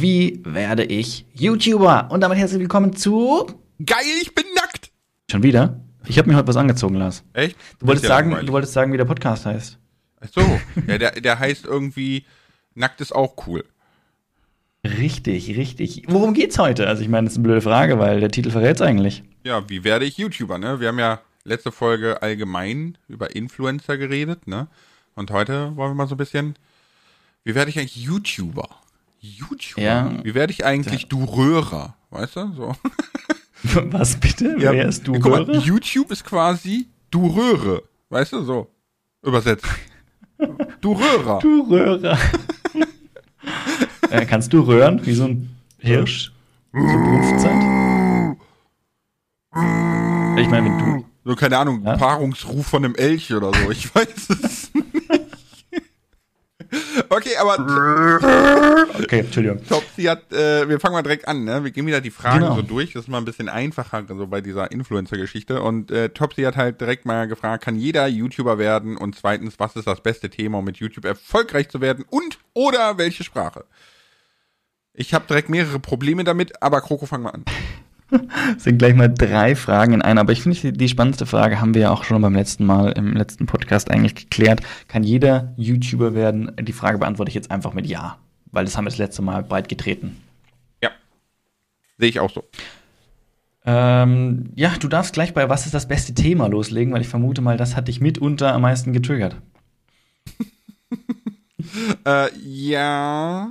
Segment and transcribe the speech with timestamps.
[0.00, 2.08] Wie werde ich YouTuber?
[2.10, 3.46] Und damit herzlich willkommen zu.
[3.84, 4.90] Geil, ich bin nackt!
[5.30, 5.78] Schon wieder?
[6.06, 7.22] Ich habe mir heute was angezogen, Lars.
[7.34, 7.54] Echt?
[7.78, 8.46] Du wolltest, ja sagen, langweilig.
[8.46, 9.78] du wolltest sagen, wie der Podcast heißt.
[10.22, 10.40] Ach so,
[10.86, 12.24] ja, der, der heißt irgendwie
[12.74, 13.62] Nackt ist auch cool.
[14.86, 16.04] Richtig, richtig.
[16.08, 16.86] Worum geht's heute?
[16.86, 19.22] Also, ich meine, das ist eine blöde Frage, weil der Titel verrät's eigentlich.
[19.44, 20.80] Ja, wie werde ich YouTuber, ne?
[20.80, 24.68] Wir haben ja letzte Folge allgemein über Influencer geredet, ne?
[25.14, 26.54] Und heute wollen wir mal so ein bisschen,
[27.44, 28.79] wie werde ich eigentlich YouTuber?
[29.20, 29.82] YouTuber?
[29.82, 30.12] Ja.
[30.24, 31.94] Wie werde ich eigentlich du Röhrer?
[32.10, 32.52] Weißt du?
[32.54, 32.74] So.
[33.90, 34.56] Was bitte?
[34.58, 35.12] Ja, Wer ist du?
[35.12, 35.58] Guck mal, Röhre?
[35.58, 37.82] YouTube ist quasi du Röhre.
[38.08, 38.42] Weißt du?
[38.42, 38.66] So.
[39.22, 39.66] Übersetzt.
[40.80, 41.38] du Röhrer.
[41.40, 42.18] Du Röhrer.
[44.10, 46.32] äh, kannst du röhren, wie so ein Hirsch?
[46.72, 48.36] Zur Brunftzeit?
[50.38, 51.04] Ich meine, wenn du.
[51.24, 51.96] So, keine Ahnung, Ja?
[51.96, 53.70] Paarungsruf von einem Elch oder so.
[53.70, 54.59] Ich weiß es.
[57.08, 57.58] Okay, aber
[59.02, 59.64] Okay, Entschuldigung.
[59.66, 61.64] Topsy hat, äh, wir fangen mal direkt an, ne?
[61.64, 62.54] Wir gehen wieder die Fragen Genau.
[62.54, 62.92] so durch.
[62.92, 65.62] Das ist mal ein bisschen einfacher, so bei dieser Influencer-Geschichte.
[65.62, 68.96] Und äh, Topsy hat halt direkt mal gefragt, kann jeder YouTuber werden?
[68.96, 72.04] Und zweitens, was ist das beste Thema, um mit YouTube erfolgreich zu werden?
[72.08, 73.64] Und oder welche Sprache?
[74.92, 77.44] Ich habe direkt mehrere Probleme damit, aber Kroko, fang mal an.
[78.58, 81.74] Sind gleich mal drei Fragen in einer, aber ich finde, die, die spannendste Frage haben
[81.74, 84.60] wir ja auch schon beim letzten Mal im letzten Podcast eigentlich geklärt.
[84.88, 86.52] Kann jeder YouTuber werden?
[86.60, 88.18] Die Frage beantworte ich jetzt einfach mit Ja,
[88.52, 90.16] weil das haben wir das letzte Mal breit getreten.
[90.82, 90.90] Ja.
[91.98, 92.44] Sehe ich auch so.
[93.64, 97.42] Ähm, ja, du darfst gleich bei Was ist das beste Thema loslegen, weil ich vermute
[97.42, 99.36] mal, das hat dich mitunter am meisten getriggert.
[102.04, 103.48] Äh, ja,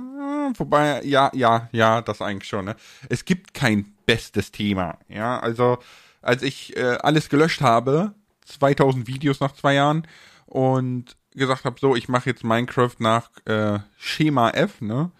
[0.56, 2.76] wobei, ja, ja, ja, das eigentlich schon, ne?
[3.08, 5.78] Es gibt kein bestes Thema, ja, also,
[6.20, 8.14] als ich äh, alles gelöscht habe,
[8.46, 10.06] 2000 Videos nach zwei Jahren
[10.46, 15.10] und gesagt habe, so, ich mache jetzt Minecraft nach äh, Schema F, ne?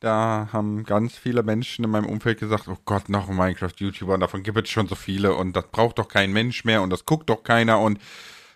[0.00, 4.20] Da haben ganz viele Menschen in meinem Umfeld gesagt, oh Gott, noch ein Minecraft-YouTuber, und
[4.20, 7.06] davon gibt es schon so viele und das braucht doch kein Mensch mehr und das
[7.06, 7.98] guckt doch keiner und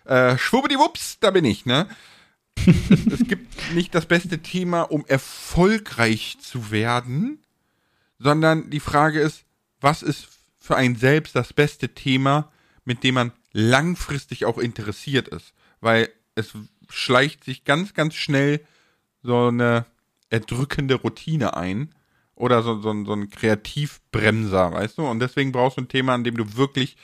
[0.05, 1.87] äh, schwuppdiwupps, da bin ich, ne?
[2.65, 7.39] Es gibt nicht das beste Thema, um erfolgreich zu werden,
[8.19, 9.45] sondern die Frage ist,
[9.79, 10.27] was ist
[10.59, 12.51] für einen selbst das beste Thema,
[12.85, 15.53] mit dem man langfristig auch interessiert ist?
[15.79, 16.53] Weil es
[16.89, 18.61] schleicht sich ganz, ganz schnell
[19.23, 19.85] so eine
[20.29, 21.93] erdrückende Routine ein
[22.35, 25.07] oder so, so, so ein Kreativbremser, weißt du?
[25.07, 26.97] Und deswegen brauchst du ein Thema, an dem du wirklich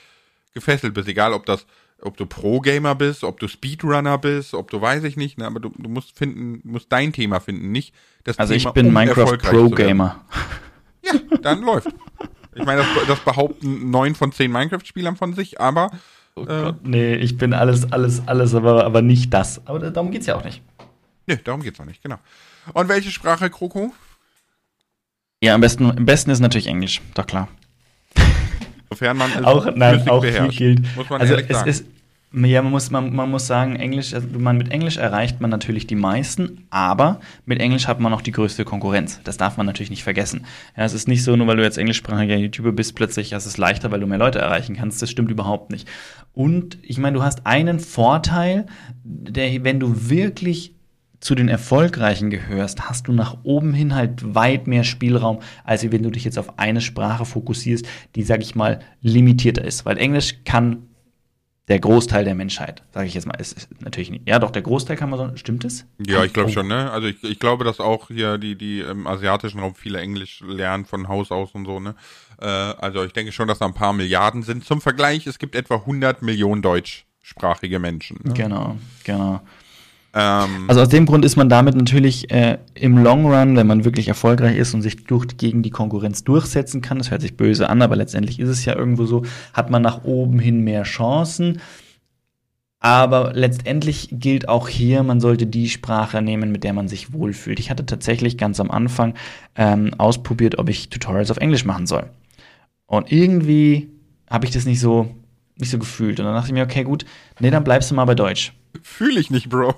[0.52, 1.66] gefesselt bist, egal ob das,
[2.02, 5.60] ob du Pro-Gamer bist, ob du Speedrunner bist, ob du weiß ich nicht, ne, aber
[5.60, 7.94] du, du musst finden, musst dein Thema finden, nicht
[8.24, 9.88] das Also Thema, ich bin um Minecraft erfolgreich Pro zu werden.
[9.88, 10.24] Gamer.
[11.04, 11.88] Ja, dann läuft.
[12.54, 15.90] Ich meine, das, das behaupten neun von zehn Minecraft-Spielern von sich, aber
[16.34, 19.60] Oh Gott, nee, ich bin alles, alles, alles, aber, aber nicht das.
[19.66, 20.62] Aber da- darum geht's ja auch nicht.
[21.26, 22.18] ne, darum geht's noch nicht, genau.
[22.74, 23.92] Und welche Sprache, Kroko?
[25.42, 27.48] Ja, am besten, am besten ist natürlich Englisch, doch klar.
[28.90, 30.96] Sofern man es auch, nein, auch beherrscht, gilt.
[30.96, 31.70] muss man also ehrlich es sagen.
[31.70, 31.84] ist,
[32.32, 35.86] ja, man muss, man, man muss sagen, Englisch, also man, mit Englisch erreicht man natürlich
[35.86, 39.20] die meisten, aber mit Englisch hat man auch die größte Konkurrenz.
[39.24, 40.44] Das darf man natürlich nicht vergessen.
[40.76, 43.56] Ja, es ist nicht so, nur weil du jetzt englischsprachiger YouTuber bist, plötzlich ist es
[43.56, 45.00] leichter, weil du mehr Leute erreichen kannst.
[45.00, 45.88] Das stimmt überhaupt nicht.
[46.34, 48.66] Und ich meine, du hast einen Vorteil,
[49.04, 50.74] der, wenn du wirklich
[51.20, 56.02] zu den Erfolgreichen gehörst, hast du nach oben hin halt weit mehr Spielraum, als wenn
[56.02, 59.84] du dich jetzt auf eine Sprache fokussierst, die, sag ich mal, limitierter ist.
[59.84, 60.84] Weil Englisch kann
[61.66, 64.26] der Großteil der Menschheit, sage ich jetzt mal, ist, ist natürlich nicht.
[64.26, 65.84] Ja, doch, der Großteil kann man so, stimmt es?
[66.06, 66.52] Ja, ich glaube Oh.
[66.52, 66.90] schon, ne?
[66.90, 70.86] Also ich, ich glaube, dass auch hier die, die im asiatischen Raum viele Englisch lernen
[70.86, 71.94] von Haus aus und so, ne?
[72.40, 74.64] Äh, also ich denke schon, dass da ein paar Milliarden sind.
[74.64, 78.18] Zum Vergleich, es gibt etwa 100 Millionen deutschsprachige Menschen.
[78.24, 78.32] Ne?
[78.32, 79.42] Genau, genau.
[80.14, 83.84] Ähm, Also aus dem Grund ist man damit natürlich äh, im Long Run, wenn man
[83.84, 87.68] wirklich erfolgreich ist und sich durch, gegen die Konkurrenz durchsetzen kann, das hört sich böse
[87.68, 91.60] an, aber letztendlich ist es ja irgendwo so, hat man nach oben hin mehr Chancen.
[92.80, 97.58] Aber letztendlich gilt auch hier, man sollte die Sprache nehmen, mit der man sich wohlfühlt.
[97.58, 99.14] Ich hatte tatsächlich ganz am Anfang
[99.56, 102.08] ähm, ausprobiert, ob ich Tutorials auf Englisch machen soll.
[102.86, 103.88] Und irgendwie
[104.30, 105.10] habe ich das nicht so,
[105.56, 106.20] nicht so gefühlt.
[106.20, 107.04] Und dann dachte ich mir, okay, gut,
[107.40, 108.52] nee, dann bleibst du mal bei Deutsch.
[108.82, 109.74] Fühle ich nicht, Bro.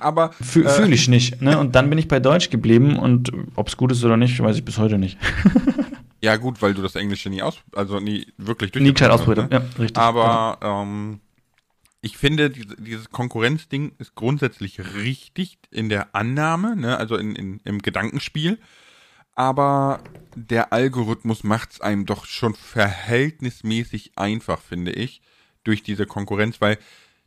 [0.00, 1.40] Aber Fühle äh, fühl ich nicht.
[1.42, 1.58] Ne?
[1.58, 4.56] Und dann bin ich bei Deutsch geblieben und ob es gut ist oder nicht, weiß
[4.56, 5.18] ich bis heute nicht.
[6.22, 9.50] ja gut, weil du das Englische nie aus, also nie wirklich Nie gescheit ausprobiert.
[9.50, 9.56] ne?
[9.56, 9.96] Ja, richtig.
[9.96, 11.20] Aber ähm,
[12.00, 16.98] ich finde, diese, dieses Konkurrenzding ist grundsätzlich richtig in der Annahme, ne?
[16.98, 18.58] also in, in, im Gedankenspiel.
[19.34, 20.00] Aber
[20.34, 25.22] der Algorithmus macht es einem doch schon verhältnismäßig einfach, finde ich,
[25.64, 26.78] durch diese Konkurrenz, weil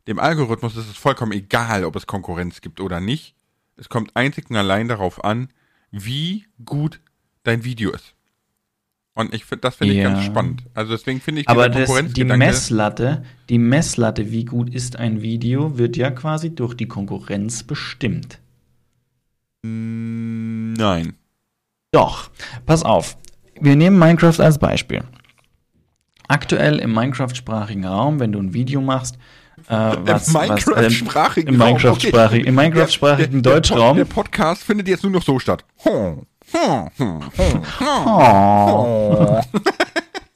[0.06, 3.34] dem Algorithmus ist es vollkommen egal, ob es Konkurrenz gibt oder nicht.
[3.76, 5.48] Es kommt einzig und allein darauf an,
[5.90, 7.00] wie gut
[7.42, 8.14] dein Video ist.
[9.14, 10.10] Und ich finde, das finde ich Ja.
[10.10, 10.64] ganz spannend.
[10.74, 15.78] Also deswegen finde ich Aber das, die Messlatte, die Messlatte, wie gut ist ein Video,
[15.78, 18.38] wird ja quasi durch die Konkurrenz bestimmt.
[19.62, 21.14] Mm, Nein.
[21.92, 22.30] Doch,
[22.66, 23.16] pass auf.
[23.58, 25.02] Wir nehmen Minecraft als Beispiel.
[26.28, 29.16] Aktuell im Minecraft-sprachigen Raum, wenn du ein Video machst,
[29.68, 31.72] äh, was, Im Minecraft-sprachigen im Okay.
[32.68, 33.96] Minecraft-sprachigen Der- der- Deutschraum.
[33.96, 35.64] Der Podcast findet jetzt nur noch so statt.
[35.82, 37.62] Hm, hm, hm, hm,
[38.06, 39.40] Oh.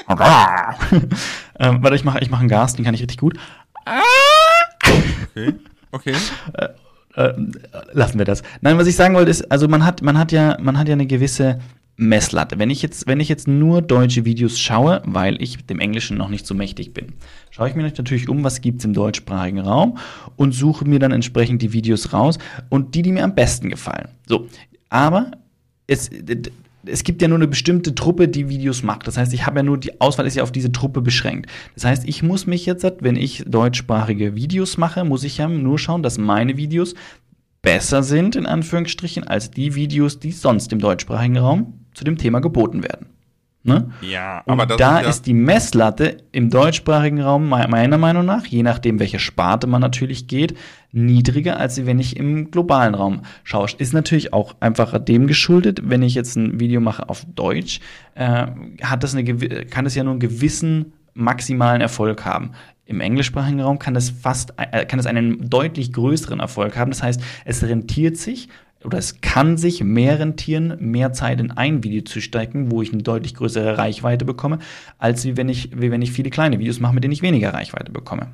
[0.09, 1.09] hm.
[1.59, 3.39] ähm, warte, ich mache ich mach einen Gas, den kann ich richtig gut.
[5.37, 5.55] Okay,
[5.93, 6.15] okay.
[7.15, 7.33] Äh,
[7.93, 8.43] lassen wir das.
[8.61, 10.95] Nein, was ich sagen wollte ist, also man hat, man hat ja, man hat ja
[10.95, 11.59] eine gewisse
[11.97, 12.59] Messlatte.
[12.59, 16.29] Wenn ich jetzt, wenn ich jetzt nur deutsche Videos schaue, weil ich dem Englischen noch
[16.29, 17.15] nicht so mächtig bin,
[17.51, 19.99] schaue ich mir natürlich um, was gibt's im deutschsprachigen Raum
[20.37, 22.39] und suche mir dann entsprechend die Videos raus
[22.71, 24.09] und die, die mir am besten gefallen.
[24.27, 24.47] So,
[24.89, 25.33] aber
[25.87, 26.11] es,
[26.85, 29.07] es gibt ja nur eine bestimmte Truppe, die Videos macht.
[29.07, 31.51] Das heißt, ich habe ja nur, die Auswahl ist ja auf diese Truppe beschränkt.
[31.75, 35.79] Das heißt, ich muss mich jetzt, wenn ich deutschsprachige Videos mache, muss ich ja nur
[35.79, 36.95] schauen, dass meine Videos
[37.63, 42.41] besser sind, in Anführungsstrichen, als die Videos, die sonst im deutschsprachigen Raum zu dem Thema
[42.41, 43.07] geboten werden.
[43.63, 43.91] Ne?
[44.01, 47.99] Ja, Und aber das da ist, ja, ist die Messlatte im deutschsprachigen Raum me- meiner
[47.99, 50.57] Meinung nach, je nachdem, welche Sparte man natürlich geht,
[50.93, 53.67] niedriger, als wenn ich im globalen Raum schaue.
[53.77, 57.81] Ist natürlich auch einfach dem geschuldet, wenn ich jetzt ein Video mache auf Deutsch,
[58.15, 58.47] äh,
[58.83, 59.25] hat das eine,
[59.67, 62.53] kann es ja nur einen gewissen maximalen Erfolg haben.
[62.87, 66.91] Im englischsprachigen Raum kann es fast, äh, kann es einen deutlich größeren Erfolg haben.
[66.91, 68.49] Das heißt, es rentiert sich
[68.85, 72.93] oder es kann sich mehr rentieren, mehr Zeit in ein Video zu stecken, wo ich
[72.93, 74.59] eine deutlich größere Reichweite bekomme,
[74.99, 77.53] als wie wenn ich, wie wenn ich viele kleine Videos mache, mit denen ich weniger
[77.55, 78.33] Reichweite bekomme.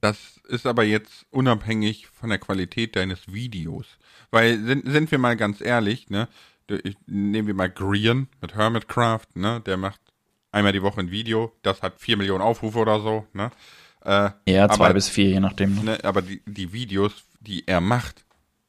[0.00, 3.86] das ist aber jetzt unabhängig von der Qualität deines Videos.
[4.30, 6.28] Weil, sind, sind wir mal ganz ehrlich, ne?
[6.82, 9.62] Ich- Nehmen wir mal Grian mit Hermitcraft, ne?
[9.64, 10.00] Der macht
[10.52, 13.50] einmal die Woche ein Video, das hat vier Millionen Aufrufe oder so, ne?
[14.04, 15.82] Äh, Ja, zwei aber, bis vier, je nachdem.
[15.82, 18.24] ne, aber die, die Videos, die er macht,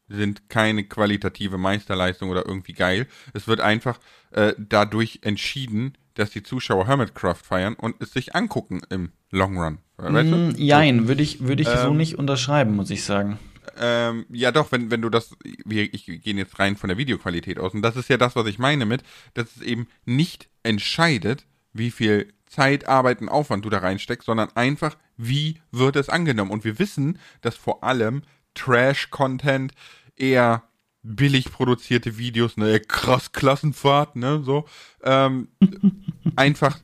[0.08, 3.08] sind keine qualitative Meisterleistung oder irgendwie geil.
[3.34, 4.00] Es wird einfach
[4.32, 9.80] äh, dadurch entschieden, dass die Zuschauer Hermitcraft feiern und es sich angucken im Long Run.
[9.98, 10.36] Weißt du?
[10.36, 13.40] Mm, Jein, würde ich, würde ich so Ähm, nicht unterschreiben, muss ich sagen.
[13.78, 15.36] Ähm, ja doch, wenn, wenn du das,
[15.66, 18.46] wir, ich gehe jetzt rein von der Videoqualität aus und das ist ja das, was
[18.48, 19.04] ich meine mit,
[19.34, 24.50] dass es eben nicht entscheidet, wie viel Zeit, Arbeit und Aufwand du da reinsteckst, sondern
[24.56, 26.52] einfach, wie wird es angenommen.
[26.52, 28.22] Und wir wissen, dass vor allem
[28.56, 29.74] Trash-Content
[30.16, 30.64] eher
[31.04, 34.66] billig produzierte Videos, ne, krass Klassenfahrt, ne, so,
[35.04, 35.50] ähm,
[36.36, 36.80] einfach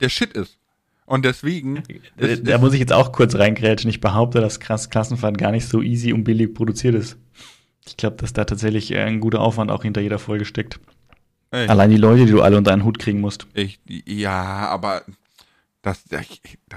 [0.00, 0.58] der Shit ist.
[1.06, 1.82] Und deswegen
[2.16, 3.90] Äh, ist, da muss ich jetzt auch kurz reingrätschen.
[3.90, 7.16] Ich behaupte, dass krass Klassenfahrt gar nicht so easy und billig produziert ist.
[7.86, 10.80] Ich glaube, dass da tatsächlich äh, ein guter Aufwand auch hinter jeder Folge steckt.
[11.50, 11.68] Ey.
[11.68, 13.46] Allein die Leute, die du alle unter einen Hut kriegen musst.
[13.52, 15.02] Ich, ja, aber
[15.82, 16.26] das, das,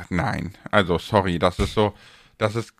[0.09, 0.53] nein.
[0.69, 1.93] Also, sorry, das ist so,
[2.37, 2.73] das ist,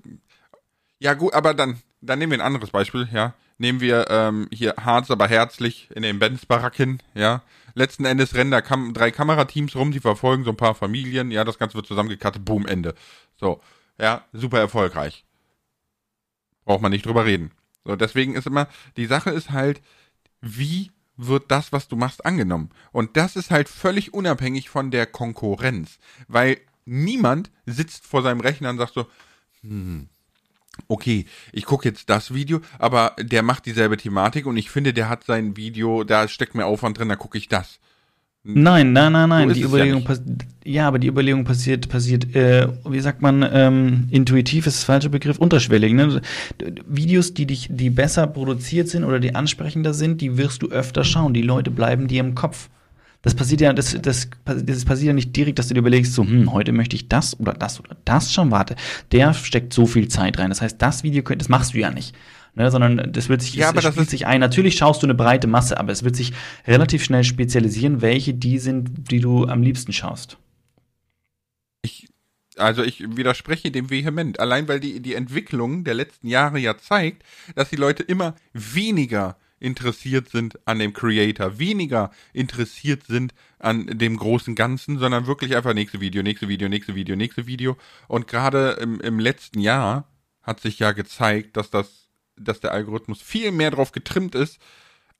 [0.99, 3.33] ja gut, aber dann, dann nehmen wir ein anderes Beispiel, ja.
[3.57, 7.41] Nehmen wir ähm, hier Harz, aber herzlich in den Benz-Baracken, ja.
[7.73, 11.43] Letzten Endes rennen da Kam drei Kamerateams rum, die verfolgen so ein paar Familien, ja,
[11.43, 12.95] das Ganze wird zusammengekattet, boom, Ende.
[13.37, 13.61] So,
[13.97, 15.25] ja, super erfolgreich.
[16.65, 17.51] Braucht man nicht drüber reden.
[17.85, 19.81] So, deswegen ist immer, die Sache ist halt,
[20.41, 22.71] wie wird das, was du machst, angenommen?
[22.91, 28.69] Und das ist halt völlig unabhängig von der Konkurrenz, weil niemand sitzt vor seinem Rechner
[28.69, 29.07] und sagt so,
[29.61, 30.09] hm,
[30.87, 35.09] okay, ich gucke jetzt das Video, aber der macht dieselbe Thematik und ich finde, der
[35.09, 37.79] hat sein Video, da steckt mehr Aufwand drin, da gucke ich das.
[38.47, 39.47] Nein, nein, nein, nein.
[39.49, 40.15] So die Überlegung ja
[40.67, 45.09] ja, aber die Überlegung passiert, passiert, äh, wie sagt man, ähm, intuitiv ist das falsche
[45.09, 45.93] Begriff, unterschwellig.
[45.93, 46.21] Ne?
[46.87, 51.03] Videos, die dich, die besser produziert sind oder die ansprechender sind, die wirst du öfter
[51.03, 51.35] schauen.
[51.35, 52.69] Die Leute bleiben dir im Kopf.
[53.25, 56.23] Das passiert ja, das, das, das passiert ja nicht direkt, dass du dir überlegst, so,
[56.23, 58.75] hm, heute möchte ich das oder das oder das schon, warte,
[59.11, 60.49] der steckt so viel Zeit rein.
[60.49, 62.15] Das heißt, das Video, das machst du ja nicht.
[62.53, 64.41] Ne, sondern das wird sich, Ja, es spielt sich ein.
[64.41, 66.33] Natürlich schaust du eine breite Masse, aber es wird sich
[66.67, 70.37] relativ schnell spezialisieren, welche die sind, die du am liebsten schaust.
[71.81, 72.07] Ich,
[72.57, 77.23] also ich widerspreche dem vehement, allein weil die, die Entwicklung der letzten Jahre ja zeigt,
[77.55, 84.17] dass die Leute immer weniger interessiert sind an dem Creator, weniger interessiert sind an dem
[84.17, 87.77] großen Ganzen, sondern wirklich einfach nächste Video, nächste Video, nächste Video, nächste Video.
[88.07, 90.07] Und gerade im, im letzten Jahr
[90.43, 94.59] hat sich ja gezeigt, dass das, dass der Algorithmus viel mehr drauf getrimmt ist,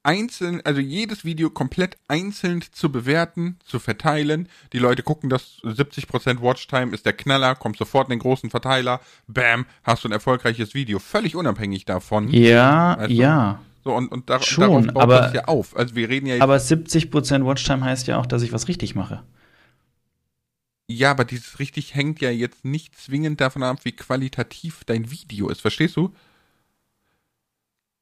[0.06, 4.48] einzeln, also jedes Video komplett einzeln zu bewerten, zu verteilen.
[4.72, 9.02] Die Leute gucken das, 70% Watchtime ist der Knaller, kommt sofort in den großen Verteiler,
[9.28, 11.00] bam, hast du ein erfolgreiches Video.
[11.00, 12.30] Völlig unabhängig davon.
[12.30, 13.14] Ja, du?
[13.14, 13.62] ja.
[13.86, 15.76] So, und, und dar Schon, darauf baut aber- das ja auf.
[15.78, 19.24] Also wir reden ja Aber 70% Watchtime heißt ja auch, dass ich was richtig mache.
[20.88, 25.50] ja, aber dieses richtig hängt ja jetzt nicht zwingend davon ab, wie qualitativ dein Video
[25.50, 26.14] ist, verstehst du?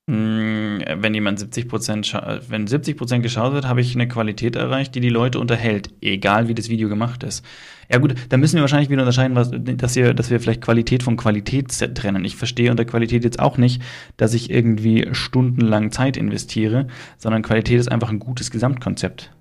[0.07, 0.42] Mm,
[0.79, 5.09] Wenn jemand 70%, scha- wenn 70% geschaut wird, habe ich eine Qualität erreicht, die die
[5.09, 7.45] Leute unterhält, egal wie das Video gemacht ist.
[7.89, 11.03] Ja gut, da müssen wir wahrscheinlich wieder unterscheiden, was, dass, wir, dass wir vielleicht Qualität
[11.03, 12.25] von Qualität trennen.
[12.25, 13.81] Ich verstehe unter Qualität jetzt auch nicht,
[14.17, 16.87] dass ich irgendwie stundenlang Zeit investiere,
[17.17, 19.31] sondern Qualität ist einfach ein gutes Gesamtkonzept.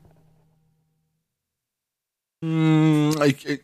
[2.43, 3.61] Hm, ich, ich,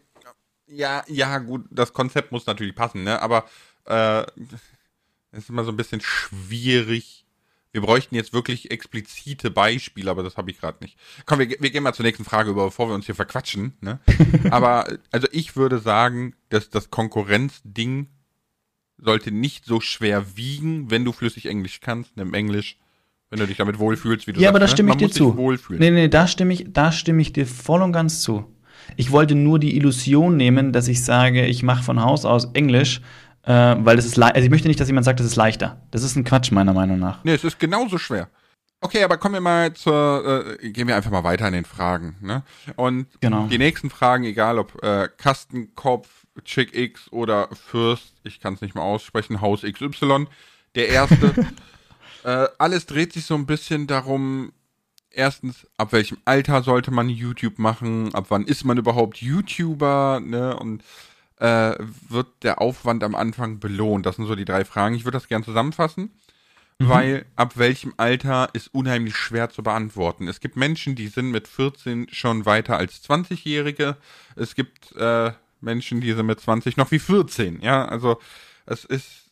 [0.66, 3.20] ja, ja, gut, das Konzept muss natürlich passen, ne?
[3.20, 3.44] Aber
[3.86, 4.22] äh,
[5.32, 7.26] es ist immer so ein bisschen schwierig.
[7.72, 10.96] Wir bräuchten jetzt wirklich explizite Beispiele, aber das habe ich gerade nicht.
[11.26, 13.74] Komm, wir, wir gehen mal zur nächsten Frage über, bevor wir uns hier verquatschen.
[13.80, 14.00] Ne?
[14.50, 18.08] aber also ich würde sagen, dass das Konkurrenzding
[18.96, 22.78] sollte nicht so schwer wiegen, wenn du flüssig Englisch kannst, nimm Englisch,
[23.30, 24.50] wenn du dich damit wohlfühlst, wie du Ja, sagst.
[24.50, 24.72] aber da ne?
[24.72, 25.36] stimme ich Man dir zu.
[25.36, 25.80] Wohlfühlen.
[25.80, 28.44] Nee, nee, da stimme ich, da stimme ich dir voll und ganz zu.
[28.96, 33.02] Ich wollte nur die Illusion nehmen, dass ich sage, ich mache von Haus aus Englisch,
[33.48, 35.80] äh, weil es ist le- also ich möchte nicht, dass jemand sagt, das ist leichter.
[35.90, 37.24] Das ist ein Quatsch meiner Meinung nach.
[37.24, 38.28] Nee, es ist genauso schwer.
[38.80, 42.16] Okay, aber kommen wir mal zur, äh, gehen wir einfach mal weiter in den Fragen,
[42.20, 42.44] ne?
[42.76, 43.46] Und Genau.
[43.48, 46.08] die nächsten Fragen, egal ob äh, Kastenkopf,
[46.44, 50.26] Chick X oder Fürst, ich kann es nicht mal aussprechen, Haus XY,
[50.76, 51.34] der erste,
[52.24, 54.52] äh, alles dreht sich so ein bisschen darum,
[55.10, 60.56] erstens, ab welchem Alter sollte man YouTube machen, ab wann ist man überhaupt YouTuber, ne?
[60.56, 60.84] Und
[61.40, 61.74] äh,
[62.08, 64.06] wird der Aufwand am Anfang belohnt?
[64.06, 64.94] Das sind so die drei Fragen.
[64.94, 66.10] Ich würde das gern zusammenfassen
[66.78, 70.28] weil ab welchem Alter ist unheimlich schwer zu beantworten.
[70.28, 73.96] Es gibt Menschen, die sind mit 14 schon weiter als 20-Jährige.
[74.36, 77.60] Es gibt äh, Menschen, die sind mit 20 noch wie 14.
[77.62, 78.20] Ja, also
[78.66, 79.27] es ist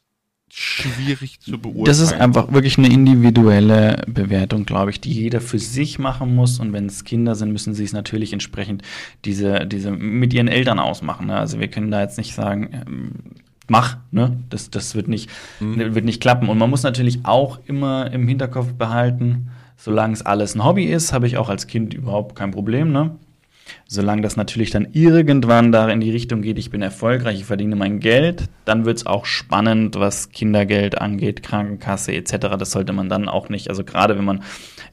[0.58, 1.84] schwierig zu beurteilen.
[1.84, 6.58] Das ist einfach wirklich eine individuelle Bewertung, glaube ich, die jeder für sich machen muss.
[6.58, 8.82] Und wenn es Kinder sind, müssen sie es natürlich entsprechend
[9.26, 11.26] diese, diese mit ihren Eltern ausmachen.
[11.26, 11.36] Ne?
[11.36, 13.12] Also wir können da jetzt nicht sagen, ähm,
[13.68, 14.38] mach, ne?
[14.48, 15.28] Das, das wird nicht,
[15.60, 16.48] wird nicht klappen.
[16.48, 21.12] Und man muss natürlich auch immer im Hinterkopf behalten, solange es alles ein Hobby ist,
[21.12, 23.16] habe ich auch als Kind überhaupt kein Problem, ne?
[23.88, 27.76] Solange das natürlich dann irgendwann da in die Richtung geht, ich bin erfolgreich, ich verdiene
[27.76, 32.56] mein Geld, dann wird es auch spannend, was Kindergeld angeht, Krankenkasse etc.
[32.58, 34.42] Das sollte man dann auch nicht, also gerade wenn man,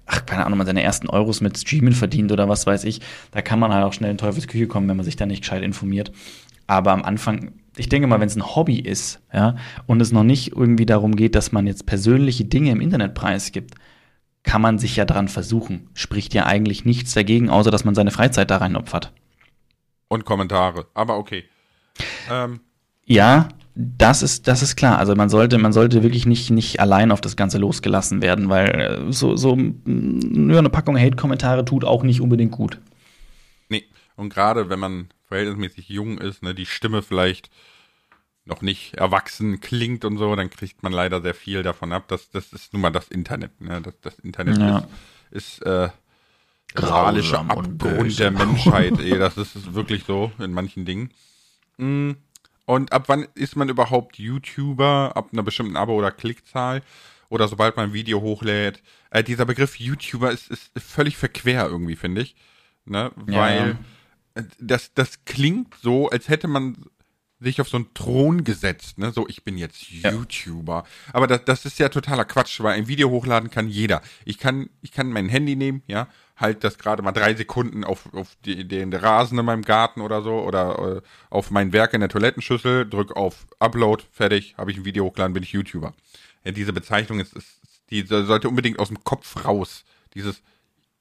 [0.06, 3.02] ach keine Ahnung, man seine ersten Euros mit Streamen verdient oder was weiß ich,
[3.32, 5.64] da kann man halt auch schnell in Teufelsküche kommen, wenn man sich da nicht gescheit
[5.64, 6.12] informiert.
[6.68, 10.24] Aber am Anfang, ich denke mal, wenn es ein Hobby ist, ja, und es noch
[10.24, 13.76] nicht irgendwie darum geht, dass man jetzt persönliche Dinge im Internet preisgibt,
[14.44, 15.90] kann man sich ja dran versuchen.
[15.94, 19.12] Spricht ja eigentlich nichts dagegen, außer dass man seine Freizeit da rein opfert.
[20.10, 20.88] Und Kommentare.
[20.94, 21.46] Aber okay.
[22.30, 22.60] Ähm,
[23.06, 25.00] Ja, das ist, das ist klar.
[25.00, 28.70] Also man sollte, man sollte wirklich nicht, nicht allein auf das Ganze losgelassen werden, weil
[28.70, 32.80] äh, so, so nur eine Packung Hate-Kommentare tut auch nicht unbedingt gut.
[33.70, 33.86] nee.
[34.16, 37.50] Und gerade wenn man verhältnismäßig jung ist, ne, die Stimme vielleicht
[38.46, 42.06] noch nicht erwachsen klingt und so, dann kriegt man leider sehr viel davon ab.
[42.08, 43.60] Das, das ist nun mal das Internet.
[43.62, 43.82] Ne?
[43.82, 44.88] Das, das Internet Ja.
[45.32, 45.90] ist, ist äh,
[46.80, 49.00] moralische Grausam und Abgrund der Menschheit.
[49.00, 51.12] ey, das ist, wirklich so in manchen Dingen.
[51.78, 52.12] Mm,
[52.66, 55.14] Und ab wann ist man überhaupt YouTuber?
[55.16, 56.82] Ab einer bestimmten Abo- oder Klickzahl?
[57.30, 58.84] Oder sobald man ein Video hochlädt?
[59.10, 62.36] Äh, dieser Begriff YouTuber ist, ist völlig verquer irgendwie, finde ich.
[62.86, 63.12] Ne?
[63.28, 63.38] Ja.
[63.38, 63.78] Weil
[64.36, 66.78] äh, das, das klingt so, als hätte man
[67.44, 69.12] sich auf so einen Thron gesetzt, ne?
[69.12, 70.86] So, ich bin jetzt YouTuber.
[71.12, 74.02] Aber das, das ist ja totaler Quatsch, weil ein Video hochladen kann jeder.
[74.26, 78.14] Ich kann, ich kann mein Handy nehmen, ja, halt das gerade mal drei Sekunden auf,
[78.14, 82.00] auf die, den Rasen in meinem Garten oder so oder äh, auf mein Werk in
[82.00, 85.94] der Toilettenschüssel, drück auf Upload, fertig, habe ich ein Video hochgeladen, bin ich YouTuber.
[86.44, 87.60] Ja, diese Bezeichnung ist, ist
[87.90, 89.86] die sollte unbedingt aus dem Kopf raus.
[90.16, 90.42] Dieses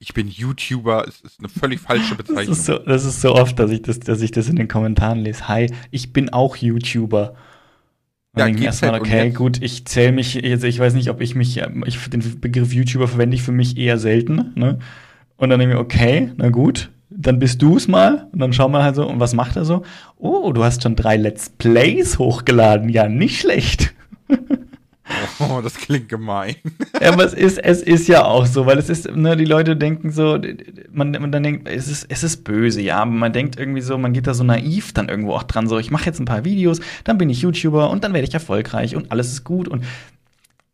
[0.03, 2.51] ich bin YouTuber, ist, ist eine völlig falsche Das Bezeichnung.
[2.51, 5.19] ist, so, das ist so oft, dass ich das, dass ich das in den Kommentaren
[5.19, 5.47] lese.
[5.47, 7.35] Hi, ich bin auch YouTuber.
[8.33, 9.01] Und Ja, geht's erstmal, halt.
[9.03, 12.41] Okay, gut, ich zähle mich, jetzt, ich weiß nicht, ob ich mich, ähm, ich, den
[12.41, 14.79] Begriff YouTuber verwende ich für mich eher selten, ne?
[15.37, 18.27] Und dann denke ich okay, na gut, dann bist du es mal.
[18.33, 19.83] Und dann schauen wir halt so, und was macht er so?
[20.17, 22.89] Oh, du hast schon drei Let's Plays hochgeladen.
[22.89, 23.93] Ja, nicht schlecht.
[25.39, 26.55] Oh, das klingt gemein.
[27.01, 29.75] Ja, aber es ist, es ist ja auch so, weil es ist, ne, die Leute
[29.75, 30.39] denken so,
[30.91, 33.97] man, man dann denkt, es ist, es ist böse, ja, aber man denkt irgendwie so,
[33.97, 36.45] man geht da so naiv dann irgendwo auch dran, so, ich mache jetzt ein paar
[36.45, 39.83] Videos, dann bin ich YouTuber und dann werde ich erfolgreich und alles ist gut und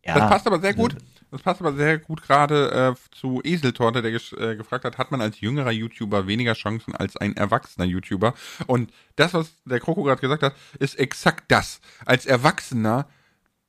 [0.04, 0.14] ja.
[0.14, 0.96] Das passt aber sehr gut.
[1.30, 5.20] Das passt aber sehr gut gerade äh, zu Eseltorte, der äh, gefragt hat, hat man
[5.20, 8.34] als jüngerer YouTuber weniger Chancen als ein erwachsener YouTuber?
[8.66, 11.80] Und das, was der Kroko gerade gesagt hat, ist exakt das.
[12.04, 13.06] Als Erwachsener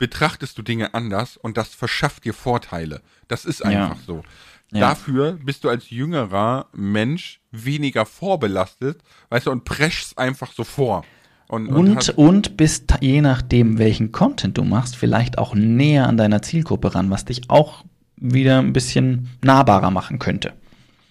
[0.02, 3.02] betrachtest du Dinge anders und das verschafft dir Vorteile.
[3.28, 4.04] Das ist einfach Ja.
[4.08, 4.24] so.
[4.72, 4.80] Ja.
[4.80, 11.06] Dafür bist du als jüngerer Mensch weniger vorbelastet, weißt du, und preschst einfach so vor.
[11.48, 16.18] Und, Und, hast- und bist je nachdem, welchen Content du machst, vielleicht auch näher an
[16.18, 20.54] deiner Zielgruppe ran, was dich auch wieder ein bisschen nahbarer machen könnte.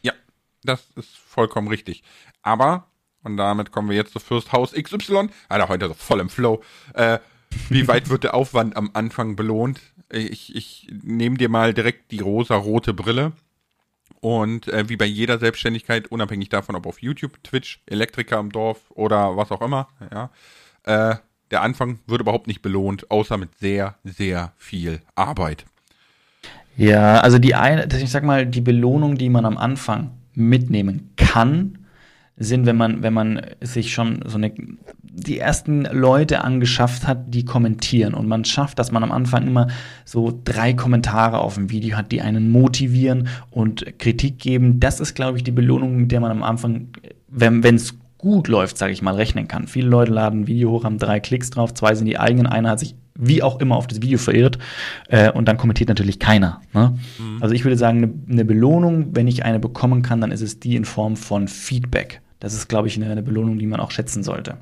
[0.02, 0.14] Ja,
[0.64, 2.02] das ist vollkommen richtig.
[2.42, 2.88] Aber,
[3.23, 6.61] und damit kommen wir jetzt zu Fürsthaus XY, Alter, heute so voll im Flow,
[6.94, 7.20] äh,
[7.69, 9.80] wie weit wird der Aufwand am Anfang belohnt?
[10.12, 13.33] Ich, ich nehme dir mal direkt die rosa-rote Brille.
[14.21, 18.90] Und äh, wie bei jeder Selbstständigkeit, unabhängig davon, ob auf YouTube, Twitch, Elektriker im Dorf
[18.90, 20.30] oder was auch immer, ja,
[20.85, 21.16] äh,
[21.50, 25.64] der Anfang wird überhaupt nicht belohnt, außer mit sehr, sehr viel Arbeit.
[26.76, 31.79] Ja, also die eine, ich sag mal, die Belohnung, die man am Anfang mitnehmen kann,
[32.40, 34.52] sind, wenn man, wenn man sich schon so eine,
[35.02, 38.14] die ersten Leute angeschafft hat, die kommentieren.
[38.14, 39.68] Und man schafft, dass man am Anfang immer
[40.06, 44.80] so drei Kommentare auf dem Video hat, die einen motivieren und Kritik geben.
[44.80, 46.88] Das ist, glaube ich, die Belohnung, mit der man am Anfang,
[47.28, 49.66] wenn es gut läuft, sage ich mal, rechnen kann.
[49.66, 52.70] Viele Leute laden ein Video hoch, haben drei Klicks drauf, zwei sind die eigenen, einer
[52.70, 54.59] hat sich wie auch immer auf das Video verirrt
[55.09, 56.61] äh, und dann kommentiert natürlich keiner.
[56.73, 56.99] Ne?
[57.40, 60.61] Also ich würde sagen, eine ne Belohnung, wenn ich eine bekommen kann, dann ist es
[60.61, 62.23] die in Form von Feedback.
[62.40, 64.56] Das ist, glaube ich, eine, eine Belohnung, die man auch schätzen sollte.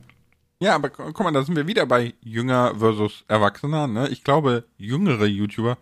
[0.61, 3.87] Ja, aber gu- guck mal, da sind wir wieder bei Jünger versus Erwachsener.
[3.87, 4.09] Ne?
[4.09, 5.79] Ich glaube, jüngere YouTuber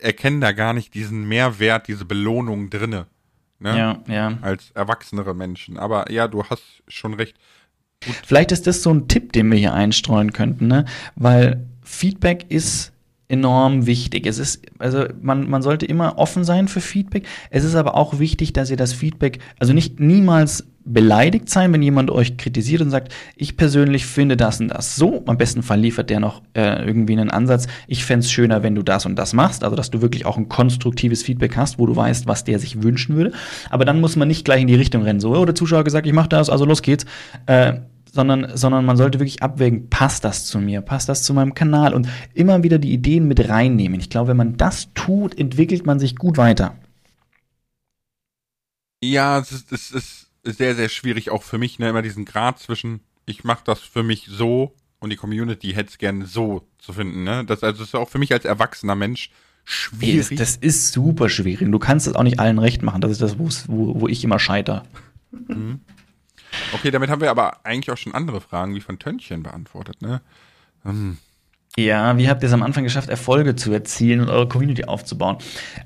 [0.00, 3.06] erkennen da gar nicht diesen Mehrwert, diese Belohnung drinne.
[3.58, 3.78] Ne?
[3.78, 4.38] Ja, ja.
[4.42, 5.78] Als erwachsenere Menschen.
[5.78, 7.36] Aber ja, du hast schon recht.
[8.26, 10.84] Vielleicht ist das so ein Tipp, den wir hier einstreuen könnten, ne?
[11.14, 12.92] Weil Feedback ist
[13.28, 14.26] enorm wichtig.
[14.26, 17.26] Es ist, also man, man sollte immer offen sein für Feedback.
[17.50, 21.82] Es ist aber auch wichtig, dass ihr das Feedback, also nicht niemals beleidigt sein, wenn
[21.82, 25.24] jemand euch kritisiert und sagt, ich persönlich finde das und das so.
[25.26, 27.66] Am besten Fall liefert der noch äh, irgendwie einen Ansatz.
[27.88, 29.64] Ich fände es schöner, wenn du das und das machst.
[29.64, 32.84] Also, dass du wirklich auch ein konstruktives Feedback hast, wo du weißt, was der sich
[32.84, 33.32] wünschen würde.
[33.68, 35.18] Aber dann muss man nicht gleich in die Richtung rennen.
[35.18, 37.04] So, oh, der Zuschauer gesagt, ich mache das, also los geht's.
[37.46, 37.74] Äh,
[38.12, 41.94] sondern, sondern man sollte wirklich abwägen, passt das zu mir, passt das zu meinem Kanal
[41.94, 44.00] und immer wieder die Ideen mit reinnehmen.
[44.00, 46.76] Ich glaube, wenn man das tut, entwickelt man sich gut weiter.
[49.02, 52.58] Ja, es ist, es ist sehr, sehr schwierig, auch für mich, ne, immer diesen Grad
[52.58, 56.92] zwischen, ich mache das für mich so und die Community hätte es gerne so zu
[56.92, 57.24] finden.
[57.24, 57.44] Ne?
[57.44, 59.30] Das also ist auch für mich als erwachsener Mensch
[59.64, 60.38] Das, schwierig.
[60.38, 61.70] das ist super schwierig.
[61.70, 63.00] Du kannst es auch nicht allen recht machen.
[63.00, 64.84] Das ist das, wo, wo ich immer scheiter.
[66.72, 70.02] Okay, damit haben wir aber eigentlich auch schon andere Fragen wie von Tönnchen beantwortet.
[70.02, 70.20] Ne?
[70.84, 71.18] Hm.
[71.78, 75.36] Ja, wie habt ihr es am Anfang geschafft, Erfolge zu erzielen und eure Community aufzubauen?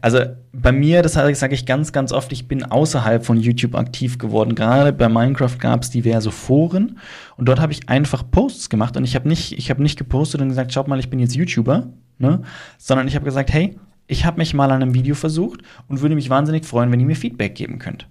[0.01, 0.21] Also
[0.53, 4.55] bei mir, das sage ich ganz, ganz oft, ich bin außerhalb von YouTube aktiv geworden.
[4.55, 7.01] Gerade bei Minecraft gab es diverse Foren
[7.37, 10.41] und dort habe ich einfach Posts gemacht und ich habe nicht, ich habe nicht gepostet
[10.41, 12.43] und gesagt, schaut mal, ich bin jetzt YouTuber, ne?
[12.79, 16.15] sondern ich habe gesagt, hey, ich habe mich mal an einem Video versucht und würde
[16.15, 18.07] mich wahnsinnig freuen, wenn ihr mir Feedback geben könnt.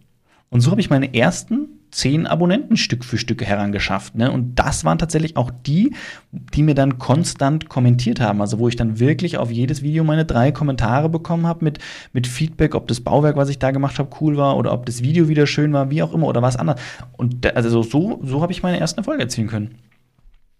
[0.50, 4.15] Und so habe ich meine ersten zehn Abonnenten Stück für Stück herangeschafft.
[4.15, 4.32] Ne?
[4.32, 5.95] Und das waren tatsächlich auch die,
[6.32, 8.41] die mir dann konstant kommentiert haben.
[8.41, 11.80] Also wo ich dann wirklich auf jedes Video meine drei Kommentare bekommen habe mit,
[12.13, 15.02] mit Feedback, ob das Bauwerk, was ich da gemacht habe, cool war oder ob das
[15.02, 16.82] Video wieder schön war, wie auch immer oder was anderes.
[17.17, 19.75] Und da, also so, so habe ich meine ersten Erfolge erzielen können.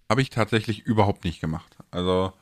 [0.10, 1.78] Habe ich tatsächlich überhaupt nicht gemacht.
[1.92, 2.34] Also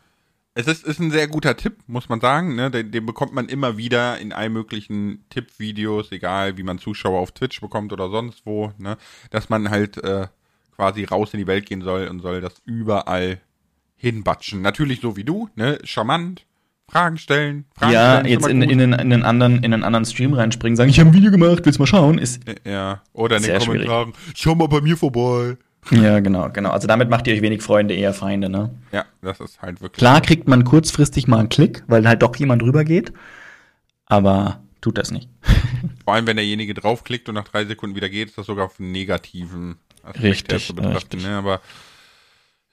[0.58, 2.56] es ist, ist ein sehr guter Tipp, muss man sagen.
[2.56, 2.72] Ne?
[2.72, 7.32] Den, den bekommt man immer wieder in allen möglichen Tippvideos, egal wie man Zuschauer auf
[7.32, 8.72] Twitch bekommt oder sonst wo.
[8.80, 8.98] Ne?
[9.30, 10.28] Dass man halt äh,
[10.76, 13.40] quasi raus in die Welt gehen soll und soll das überall
[13.98, 14.64] hinbatschen.
[14.64, 15.78] Natürlich so wie du, ne?
[15.84, 16.48] charmant,
[16.90, 17.66] Fragen stellen.
[17.76, 20.76] Fragen ja, stellen jetzt in, in, den, in, den anderen, in einen anderen Stream reinspringen,
[20.76, 22.18] sagen, ich habe ein Video gemacht, willst du mal schauen?
[22.18, 23.86] Ist, Ja, oder in den schwierig.
[23.86, 25.58] Kommentaren, schau mal bei mir vorbei.
[25.92, 26.72] Ja, genau, genau.
[26.72, 28.76] Also damit macht ihr euch wenig Freunde, eher Feinde, ne?
[28.92, 30.00] Ja, das ist halt wirklich.
[30.00, 33.14] Klar kriegt man kurzfristig mal einen Klick, weil halt doch jemand drüber geht,
[34.06, 35.30] aber tut das nicht.
[36.04, 38.80] Vor allem, wenn derjenige draufklickt und nach drei Sekunden wieder geht, ist das sogar auf
[38.80, 40.96] einen negativen Aspekt Richtig, zu betrachten.
[41.18, 41.24] richtig.
[41.24, 41.36] Ne?
[41.38, 41.62] Aber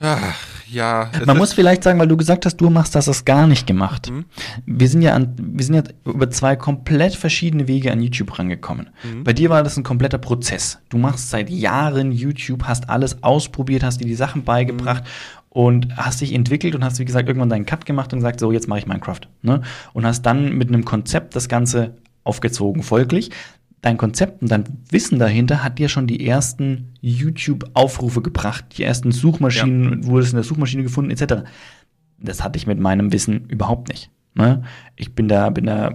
[0.01, 0.35] ach,
[0.71, 3.67] ja, Man muss vielleicht sagen, weil du gesagt hast, du machst das, das gar nicht
[3.67, 4.11] gemacht.
[4.11, 4.25] Mhm.
[4.67, 8.91] Wir sind ja an, wir sind ja über zwei komplett verschiedene Wege an YouTube rangekommen.
[9.03, 9.25] Mhm.
[9.25, 10.79] Bei dir war das ein kompletter Prozess.
[10.89, 15.05] Du machst seit Jahren YouTube, hast alles ausprobiert, hast dir die Sachen beigebracht
[15.49, 18.51] und hast dich entwickelt und hast, wie gesagt, irgendwann deinen Cut gemacht und gesagt, so,
[18.51, 19.21] jetzt mache ich Minecraft.
[19.43, 19.63] Ne?
[19.93, 22.83] Und hast dann mit einem Konzept das Ganze aufgezogen.
[22.83, 23.31] Folglich,
[23.85, 29.13] dein Konzept und dein Wissen dahinter hat dir schon die ersten YouTube-Aufrufe gebracht, die ersten
[29.13, 31.47] Suchmaschinen, wurde es in der Suchmaschine gefunden, etc.
[32.19, 34.11] Das hatte ich mit meinem Wissen überhaupt nicht.
[34.35, 34.65] Ne?
[34.97, 35.95] Ich bin da, bin da,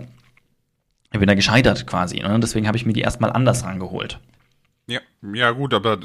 [1.12, 2.20] ich bin da gescheitert quasi.
[2.20, 2.40] Ne?
[2.40, 4.20] Deswegen habe ich mir die erstmal anders rangeholt.
[4.88, 5.00] ja,
[5.34, 5.98] ja gut, aber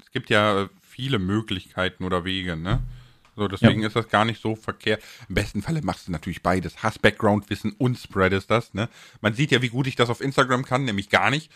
[0.00, 2.80] es gibt ja viele Möglichkeiten oder Wege, ne?
[3.34, 3.86] So, deswegen ja.
[3.86, 5.02] ist das gar nicht so verkehrt.
[5.28, 6.82] Im besten Falle machst du natürlich beides.
[6.82, 8.88] Hast Background-Wissen und spreadest das, ne?
[9.20, 11.50] Man sieht ja, wie gut ich das auf Instagram kann, nämlich gar nicht.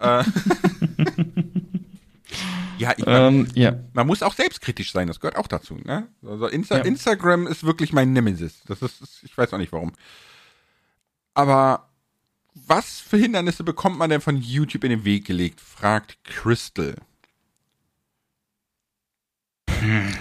[0.00, 0.24] Äh,
[2.78, 6.08] ja, ich mein, ähm, ja, man muss auch selbstkritisch sein, das gehört auch dazu, ne?
[6.26, 6.84] Also Insta ja.
[6.84, 8.62] Instagram ist wirklich mein Nemesis.
[8.66, 9.92] Das ist, ich weiß auch nicht warum.
[11.34, 11.88] Aber
[12.54, 15.60] was für Hindernisse bekommt man denn von YouTube in den Weg gelegt?
[15.60, 16.96] fragt Crystal.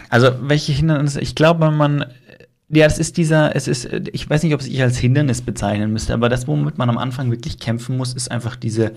[0.10, 1.22] Also, welche Hindernisse?
[1.22, 2.06] Ich glaube, man.
[2.72, 5.92] Ja, es ist dieser, es ist, ich weiß nicht, ob es ich als Hindernis bezeichnen
[5.92, 8.94] müsste, aber das, womit man am Anfang wirklich kämpfen muss, ist einfach diese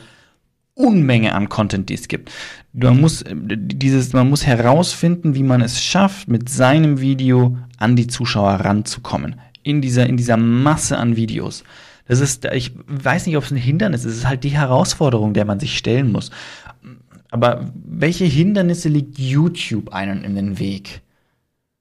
[0.74, 2.30] Unmenge an Content, die es gibt.
[2.72, 8.06] Man muss, dieses, man muss herausfinden, wie man es schafft, mit seinem Video an die
[8.06, 9.36] Zuschauer ranzukommen.
[9.62, 11.64] In dieser, in dieser Masse an Videos.
[12.08, 14.12] Das ist, ich weiß nicht, ob es ein Hindernis ist.
[14.12, 16.30] Es ist halt die Herausforderung, der man sich stellen muss.
[17.32, 21.00] Aber welche Hindernisse liegt YouTube einen in den Weg?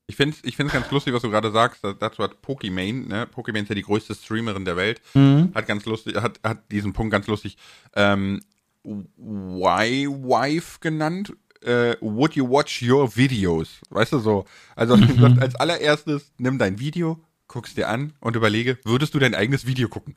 [0.07, 1.83] Ich finde es ich find's ganz lustig, was du gerade sagst.
[1.83, 3.27] Dazu hat Pokimane, ne?
[3.27, 5.51] Pokimane ist ja die größte Streamerin der Welt, mhm.
[5.53, 7.57] hat ganz lustig, hat, hat diesen Punkt ganz lustig
[7.97, 8.39] ähm,
[8.85, 11.33] Y-Wife genannt.
[11.61, 13.81] Äh, would you watch your videos?
[13.89, 14.45] Weißt du so?
[14.77, 15.37] Also mhm.
[15.41, 19.89] als allererstes, nimm dein Video, guckst dir an und überlege, würdest du dein eigenes Video
[19.89, 20.15] gucken?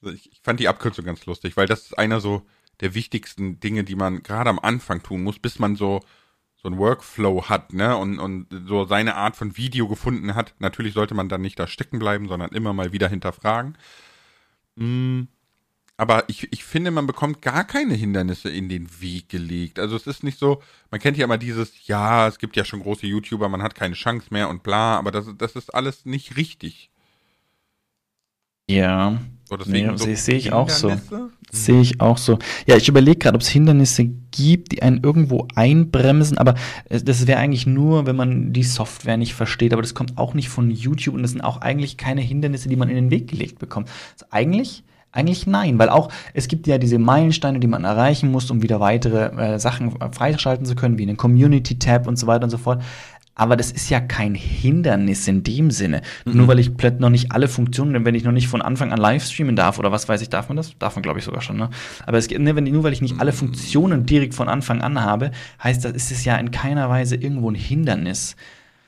[0.00, 2.40] Ich, ich fand die Abkürzung ganz lustig, weil das ist einer so
[2.80, 6.00] der wichtigsten Dinge, die man gerade am Anfang tun muss, bis man so
[6.66, 10.54] so ein Workflow hat, ne, und, und so seine Art von Video gefunden hat.
[10.58, 13.76] Natürlich sollte man dann nicht da stecken bleiben, sondern immer mal wieder hinterfragen.
[14.74, 15.24] Mm,
[15.96, 19.78] aber ich, ich finde, man bekommt gar keine Hindernisse in den Weg gelegt.
[19.78, 22.82] Also es ist nicht so, man kennt ja immer dieses, ja, es gibt ja schon
[22.82, 26.36] große YouTuber, man hat keine Chance mehr und bla, aber das, das ist alles nicht
[26.36, 26.90] richtig.
[28.68, 29.20] Ja.
[29.48, 30.92] So, deswegen nee, so sehe ich auch so.
[31.52, 32.38] Sehe ich auch so.
[32.66, 36.56] Ja, ich überlege gerade, ob es Hindernisse gibt, die einen irgendwo einbremsen, aber
[36.88, 40.48] das wäre eigentlich nur, wenn man die Software nicht versteht, aber das kommt auch nicht
[40.48, 43.60] von YouTube und das sind auch eigentlich keine Hindernisse, die man in den Weg gelegt
[43.60, 43.88] bekommt.
[44.14, 44.82] Also eigentlich
[45.16, 48.80] eigentlich nein, weil auch es gibt ja diese Meilensteine, die man erreichen muss, um wieder
[48.80, 52.82] weitere äh, Sachen freischalten zu können, wie einen Community-Tab und so weiter und so fort
[53.36, 56.00] aber das ist ja kein Hindernis in dem Sinne.
[56.24, 56.32] Mhm.
[56.32, 58.98] Nur weil ich plötzlich noch nicht alle Funktionen, wenn ich noch nicht von Anfang an
[58.98, 60.76] live streamen darf oder was weiß ich, darf man das?
[60.78, 61.68] Darf man, glaube ich, sogar schon, ne?
[62.06, 65.30] Aber es, ne, wenn, nur weil ich nicht alle Funktionen direkt von Anfang an habe,
[65.62, 68.36] heißt das, ist es ja in keiner Weise irgendwo ein Hindernis.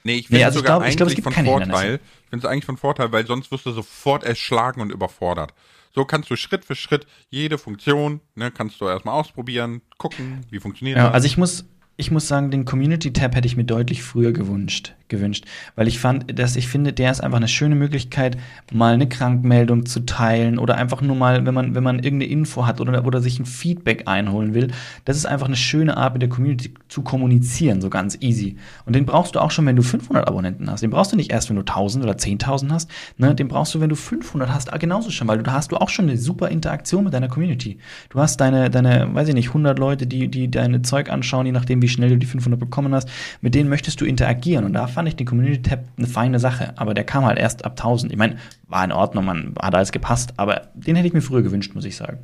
[0.02, 2.00] Nee, ich finde nee, also sogar ich glaub, eigentlich glaub, von Vorteil.
[2.24, 5.52] Ich finde es eigentlich von Vorteil, weil sonst wirst du sofort erschlagen und überfordert.
[5.94, 10.60] So kannst du Schritt für Schritt jede Funktion, ne, kannst du erstmal ausprobieren, gucken, wie
[10.60, 11.14] funktioniert ja, das.
[11.14, 11.66] Also ich muss,
[11.98, 15.44] ich muss sagen, den Community-Tab hätte ich mir deutlich früher gewünscht, gewünscht.
[15.76, 18.36] Weil ich fand, dass ich finde, der ist einfach eine schöne Möglichkeit,
[18.72, 22.66] mal eine Krankmeldung zu teilen oder einfach nur mal, wenn man, wenn man irgendeine Info
[22.66, 24.68] hat oder, oder sich ein Feedback einholen will.
[25.04, 28.56] Das ist einfach eine schöne Art, mit der Community zu kommunizieren, so ganz easy.
[28.86, 30.82] Und den brauchst du auch schon, wenn du 500 Abonnenten hast.
[30.82, 32.90] Den brauchst du nicht erst, wenn du 1000 oder 10.000 hast.
[33.16, 33.34] Ne?
[33.34, 35.76] Den brauchst du, wenn du 500 hast, ah, genauso schon, weil du, da hast du
[35.76, 37.78] auch schon eine super Interaktion mit deiner Community.
[38.10, 41.52] Du hast deine, deine, weiß ich nicht, 100 Leute, die, die deine Zeug anschauen, je
[41.52, 43.08] nachdem, wie schnell du die 500 bekommen hast,
[43.40, 44.64] mit denen möchtest du interagieren.
[44.64, 46.72] Und da fand ich den Community Tab eine feine Sache.
[46.74, 48.10] Aber der kam halt erst ab 1000.
[48.10, 51.42] Ich meine, war in Ordnung, man hat alles gepasst, aber den hätte ich mir früher
[51.42, 52.18] gewünscht, muss ich sagen.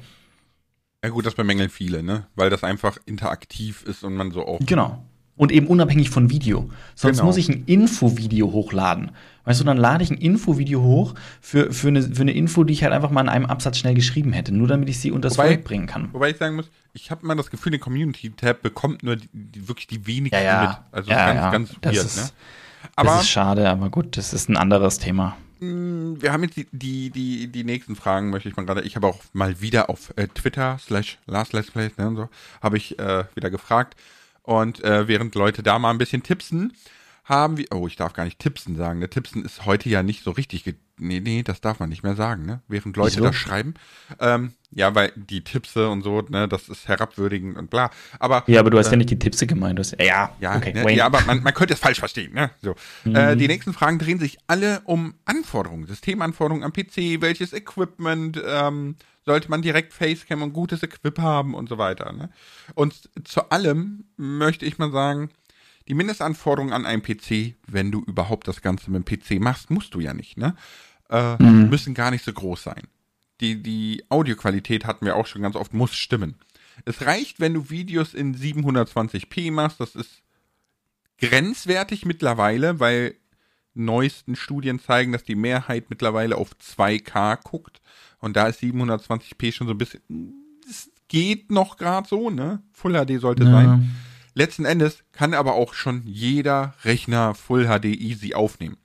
[1.04, 2.26] Ja gut, das bemängeln viele, ne?
[2.34, 4.58] Weil das einfach interaktiv ist und man so auch.
[4.66, 5.04] Genau.
[5.36, 6.68] Und eben unabhängig von Video.
[6.96, 7.26] Sonst genau.
[7.26, 9.12] muss ich ein Infovideo hochladen.
[9.44, 12.72] Weißt du, dann lade ich ein Infovideo hoch für, für, eine, für eine Info, die
[12.72, 15.28] ich halt einfach mal in einem Absatz schnell geschrieben hätte, nur damit ich sie unter
[15.28, 16.08] das Volk bringen kann.
[16.12, 19.68] Wobei ich sagen muss, ich habe mal das Gefühl, den Community-Tab bekommt nur die, die,
[19.68, 20.68] wirklich die wenigsten ja, ja.
[20.68, 20.78] mit.
[20.92, 22.28] Also ja, ganz, ganz weird, ist, ne?
[22.96, 25.36] Aber, das ist schade, aber gut, das ist ein anderes Thema.
[25.60, 28.82] Mm, wir haben jetzt die, die, die, die nächsten Fragen, möchte ich mal gerade.
[28.82, 32.28] Ich habe auch mal wieder auf äh, Twitter slash Last Let's Play, ne, so,
[32.62, 33.96] habe ich äh, wieder gefragt.
[34.42, 36.74] Und äh, während Leute da mal ein bisschen tipsen,
[37.24, 38.98] haben wir, oh, ich darf gar nicht Tipsen sagen.
[38.98, 39.08] Ne?
[39.08, 40.64] Tipsen ist heute ja nicht so richtig,
[40.98, 42.60] nee, nee, das darf man nicht mehr sagen, ne?
[42.68, 43.24] Während Leute Wieso?
[43.24, 43.74] das schreiben.
[44.20, 47.90] Ähm, ja, weil die Tipse und so, ne, das ist herabwürdigend und bla.
[48.18, 49.78] Aber ja, aber du hast äh, ja nicht die Tipse gemeint.
[49.78, 52.50] Hast, ja, ja, okay, ne, ja, aber man, man könnte es falsch verstehen, ne?
[52.60, 52.74] So.
[53.04, 53.16] Mhm.
[53.16, 58.96] Äh, die nächsten Fragen drehen sich alle um Anforderungen, Systemanforderungen am PC, welches Equipment ähm,
[59.24, 62.12] sollte man direkt Facecam und gutes Equip haben und so weiter.
[62.12, 62.28] Ne?
[62.74, 65.30] Und zu allem möchte ich mal sagen,
[65.88, 69.94] die Mindestanforderungen an einen PC, wenn du überhaupt das Ganze mit dem PC machst, musst
[69.94, 70.56] du ja nicht, ne?
[71.10, 71.68] Äh, mhm.
[71.68, 72.88] Müssen gar nicht so groß sein.
[73.40, 76.36] Die, die Audioqualität hatten wir auch schon ganz oft, muss stimmen.
[76.84, 80.22] Es reicht, wenn du Videos in 720p machst, das ist
[81.18, 83.16] grenzwertig mittlerweile, weil
[83.74, 87.80] neuesten Studien zeigen, dass die Mehrheit mittlerweile auf 2K guckt.
[88.20, 90.00] Und da ist 720p schon so ein bisschen,
[90.68, 92.62] es geht noch gerade so, ne?
[92.72, 93.50] Full HD sollte ja.
[93.50, 93.94] sein.
[94.34, 98.76] Letzten Endes kann aber auch schon jeder Rechner Full HD easy aufnehmen.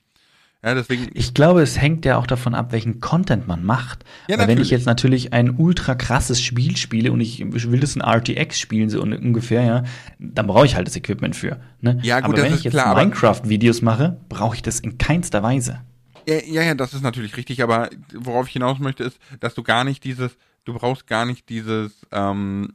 [0.64, 1.10] Ja, deswegen.
[1.14, 4.04] Ich glaube, es hängt ja auch davon ab, welchen Content man macht.
[4.28, 7.96] Ja, Weil wenn ich jetzt natürlich ein ultra krasses Spiel spiele und ich will das
[7.96, 9.84] in RTX spielen, so ungefähr, ja,
[10.20, 11.62] dann brauche ich halt das Equipment für.
[11.80, 12.00] Ne?
[12.04, 15.80] Ja, gut, aber wenn ich jetzt Minecraft-Videos mache, brauche ich das in keinster Weise.
[16.28, 19.64] Ja, ja, ja, das ist natürlich richtig, aber worauf ich hinaus möchte, ist, dass du
[19.64, 22.74] gar nicht dieses, du brauchst gar nicht dieses, ähm,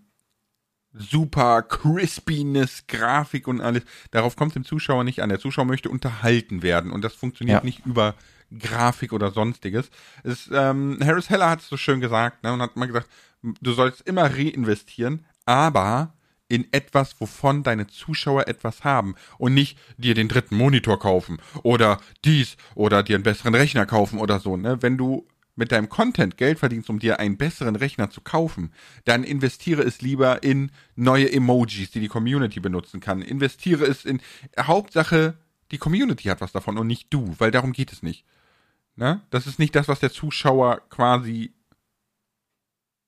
[0.95, 3.83] super Crispiness, Grafik und alles.
[4.11, 5.29] Darauf kommt es dem Zuschauer nicht an.
[5.29, 7.65] Der Zuschauer möchte unterhalten werden und das funktioniert ja.
[7.65, 8.15] nicht über
[8.57, 9.91] Grafik oder sonstiges.
[10.23, 13.09] Es, ähm, Harris Heller hat es so schön gesagt ne, und hat mal gesagt,
[13.43, 16.15] du sollst immer reinvestieren, aber
[16.49, 22.01] in etwas, wovon deine Zuschauer etwas haben und nicht dir den dritten Monitor kaufen oder
[22.25, 24.57] dies oder dir einen besseren Rechner kaufen oder so.
[24.57, 24.83] Ne?
[24.83, 28.73] Wenn du mit deinem Content Geld verdienst, um dir einen besseren Rechner zu kaufen,
[29.05, 33.23] dann investiere es lieber in neue Emojis, die die Community benutzen kann.
[33.23, 34.21] Investiere es in
[34.59, 35.35] Hauptsache,
[35.71, 38.25] die Community hat was davon und nicht du, weil darum geht es nicht.
[38.97, 39.23] Ne?
[39.31, 41.53] Das ist nicht das, was der Zuschauer quasi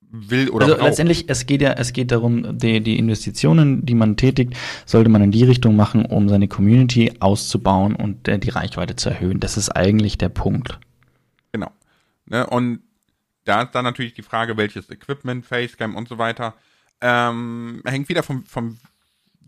[0.08, 0.86] will oder also braucht.
[0.86, 4.54] letztendlich es geht ja es geht darum die, die Investitionen die man tätigt
[4.84, 9.10] sollte man in die Richtung machen um seine Community auszubauen und äh, die Reichweite zu
[9.10, 10.78] erhöhen das ist eigentlich der Punkt
[12.26, 12.46] Ne?
[12.46, 12.82] Und
[13.44, 16.54] da ist dann natürlich die Frage, welches Equipment, Facecam und so weiter.
[17.00, 18.78] Ähm, hängt wieder vom, vom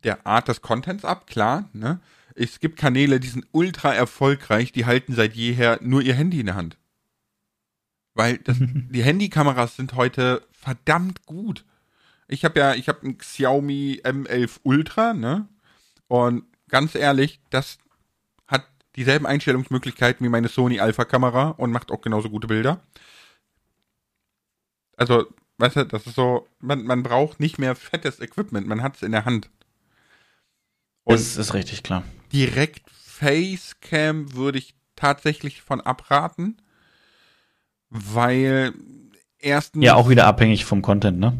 [0.04, 1.68] der Art des Contents ab, klar.
[1.72, 2.00] Ne?
[2.34, 6.46] Es gibt Kanäle, die sind ultra erfolgreich, die halten seit jeher nur ihr Handy in
[6.46, 6.76] der Hand.
[8.14, 11.64] Weil das, die Handykameras sind heute verdammt gut.
[12.28, 15.48] Ich habe ja, ich habe ein Xiaomi M11 Ultra, ne?
[16.08, 17.78] Und ganz ehrlich, das
[18.98, 22.80] dieselben Einstellungsmöglichkeiten wie meine Sony Alpha-Kamera und macht auch genauso gute Bilder.
[24.96, 25.26] Also,
[25.58, 29.02] weißt du, das ist so, man, man braucht nicht mehr fettes Equipment, man hat es
[29.02, 29.50] in der Hand.
[31.04, 32.02] Und das ist richtig klar.
[32.32, 36.60] Direkt Facecam würde ich tatsächlich von abraten,
[37.88, 38.74] weil
[39.38, 39.84] erstens.
[39.84, 41.38] Ja, auch wieder abhängig vom Content, ne?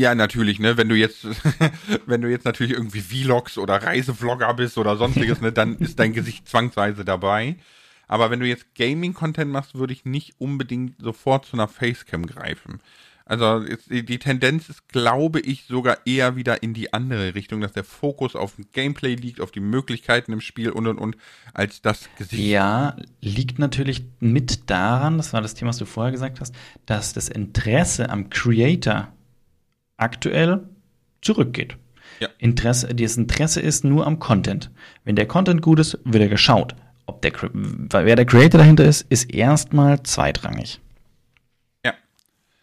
[0.00, 0.78] Ja, natürlich, ne?
[0.78, 1.26] Wenn du jetzt,
[2.06, 6.14] wenn du jetzt natürlich irgendwie Vlogs oder Reisevlogger bist oder sonstiges, ne, dann ist dein
[6.14, 7.56] Gesicht zwangsweise dabei.
[8.08, 12.80] Aber wenn du jetzt Gaming-Content machst, würde ich nicht unbedingt sofort zu einer Facecam greifen.
[13.26, 17.84] Also die Tendenz ist, glaube ich, sogar eher wieder in die andere Richtung, dass der
[17.84, 21.16] Fokus auf Gameplay liegt, auf die Möglichkeiten im Spiel und und und,
[21.52, 22.42] als das Gesicht.
[22.42, 26.54] Ja, liegt natürlich mit daran, das war das Thema, was du vorher gesagt hast,
[26.86, 29.12] dass das Interesse am Creator
[30.00, 30.68] aktuell
[31.22, 31.76] zurückgeht.
[32.20, 32.28] Ja.
[32.38, 34.70] Interesse, das Interesse ist nur am Content.
[35.04, 36.74] Wenn der Content gut ist, wird er geschaut.
[37.06, 40.80] Ob der, wer der Creator dahinter ist, ist erstmal zweitrangig.
[41.84, 41.94] Ja,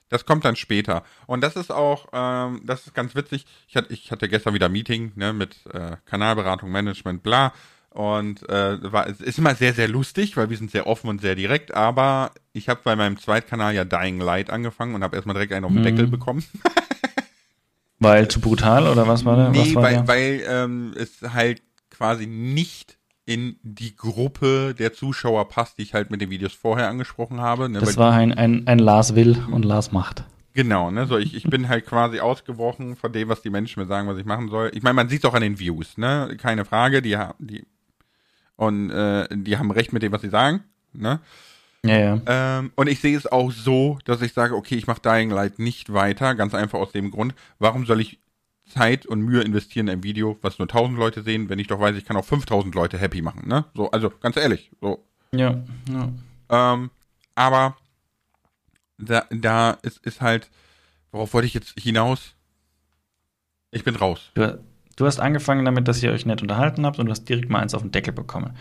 [0.10, 1.04] das kommt dann später.
[1.26, 3.45] Und das ist auch, ähm, das ist ganz witzig.
[3.67, 7.52] Ich hatte, ich hatte gestern wieder ein Meeting ne, mit äh, Kanalberatung, Management, bla.
[7.89, 11.19] Und äh, war, es ist immer sehr, sehr lustig, weil wir sind sehr offen und
[11.19, 11.73] sehr direkt.
[11.73, 15.65] Aber ich habe bei meinem Zweitkanal ja Dying Light angefangen und habe erstmal direkt einen
[15.65, 15.86] auf den mhm.
[15.86, 16.43] Deckel bekommen.
[17.99, 19.49] Weil zu brutal oder was war der?
[19.49, 20.07] Nee, war weil, der?
[20.07, 26.12] weil ähm, es halt quasi nicht in die Gruppe der Zuschauer passt, die ich halt
[26.12, 27.67] mit den Videos vorher angesprochen habe.
[27.67, 27.79] Ne?
[27.79, 30.23] Das war ein, ein, ein Lars will und Lars macht.
[30.53, 31.05] Genau, ne?
[31.05, 34.17] So, ich, ich bin halt quasi ausgebrochen von dem, was die Menschen mir sagen, was
[34.17, 34.71] ich machen soll.
[34.73, 36.36] Ich meine, man sieht es auch an den Views, ne?
[36.41, 37.67] Keine Frage, die haben, die
[38.55, 41.19] und äh, die haben recht mit dem, was sie sagen, ne?
[41.88, 42.21] Ja, ja.
[42.26, 45.60] Ähm, und ich sehe es auch so, dass ich sage, okay, ich mache Dying Light
[45.60, 48.19] nicht weiter, ganz einfach aus dem Grund, warum soll ich
[48.67, 51.80] Zeit und Mühe investieren in ein Video, was nur 1000 Leute sehen, wenn ich doch
[51.80, 53.65] weiß, ich kann auch 5000 Leute happy machen, ne?
[53.73, 55.04] So, also ganz ehrlich, so.
[55.32, 56.10] Ja, ja.
[56.50, 56.89] Ähm,
[57.36, 57.78] aber
[58.97, 60.50] da, da ist, ist halt,
[61.12, 62.36] worauf wollte ich jetzt hinaus?
[63.71, 64.32] Ich bin raus.
[64.34, 64.60] Du,
[64.95, 67.60] du hast angefangen damit, dass ihr euch nett unterhalten habt und du hast direkt mal
[67.60, 68.56] eins auf den Deckel bekommen.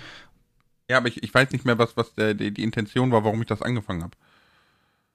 [0.91, 3.41] Ja, aber ich, ich weiß nicht mehr, was, was der, die, die Intention war, warum
[3.41, 4.17] ich das angefangen habe.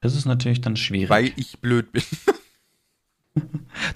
[0.01, 1.09] Das ist natürlich dann schwierig.
[1.09, 2.03] Weil ich blöd bin.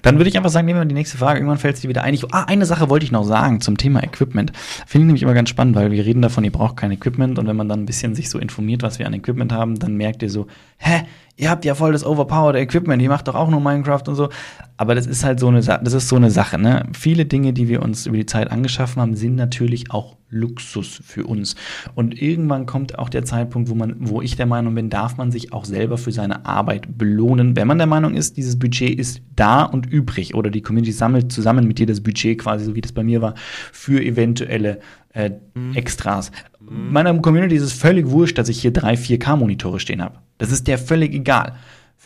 [0.02, 1.40] Dann würde ich einfach sagen, nehmen wir die nächste Frage.
[1.40, 2.14] Irgendwann fällt es dir wieder ein.
[2.14, 4.52] Ich, ah, eine Sache wollte ich noch sagen zum Thema Equipment.
[4.86, 7.46] Finde ich nämlich immer ganz spannend, weil wir reden davon, ihr braucht kein Equipment und
[7.46, 10.22] wenn man dann ein bisschen sich so informiert, was wir an Equipment haben, dann merkt
[10.22, 10.46] ihr so,
[10.78, 11.02] hä,
[11.36, 14.30] ihr habt ja voll das overpowered Equipment, ihr macht doch auch nur Minecraft und so.
[14.76, 16.86] Aber das ist halt so eine, das ist so eine Sache, ne?
[16.92, 21.24] Viele Dinge, die wir uns über die Zeit angeschaffen haben, sind natürlich auch Luxus für
[21.24, 21.54] uns.
[21.94, 25.30] Und irgendwann kommt auch der Zeitpunkt, wo man, wo ich der Meinung bin, darf man
[25.30, 29.22] sich auch selber für seine Arbeit belohnen, wenn man der Meinung ist, dieses Budget ist
[29.34, 32.80] da und übrig oder die Community sammelt zusammen mit dir das Budget quasi, so wie
[32.80, 33.34] das bei mir war,
[33.72, 34.80] für eventuelle
[35.12, 35.74] äh, mhm.
[35.74, 36.32] Extras.
[36.60, 36.92] Mhm.
[36.92, 40.18] Meiner Community ist es völlig wurscht, dass ich hier drei 4K-Monitore stehen habe.
[40.38, 41.54] Das ist der völlig egal.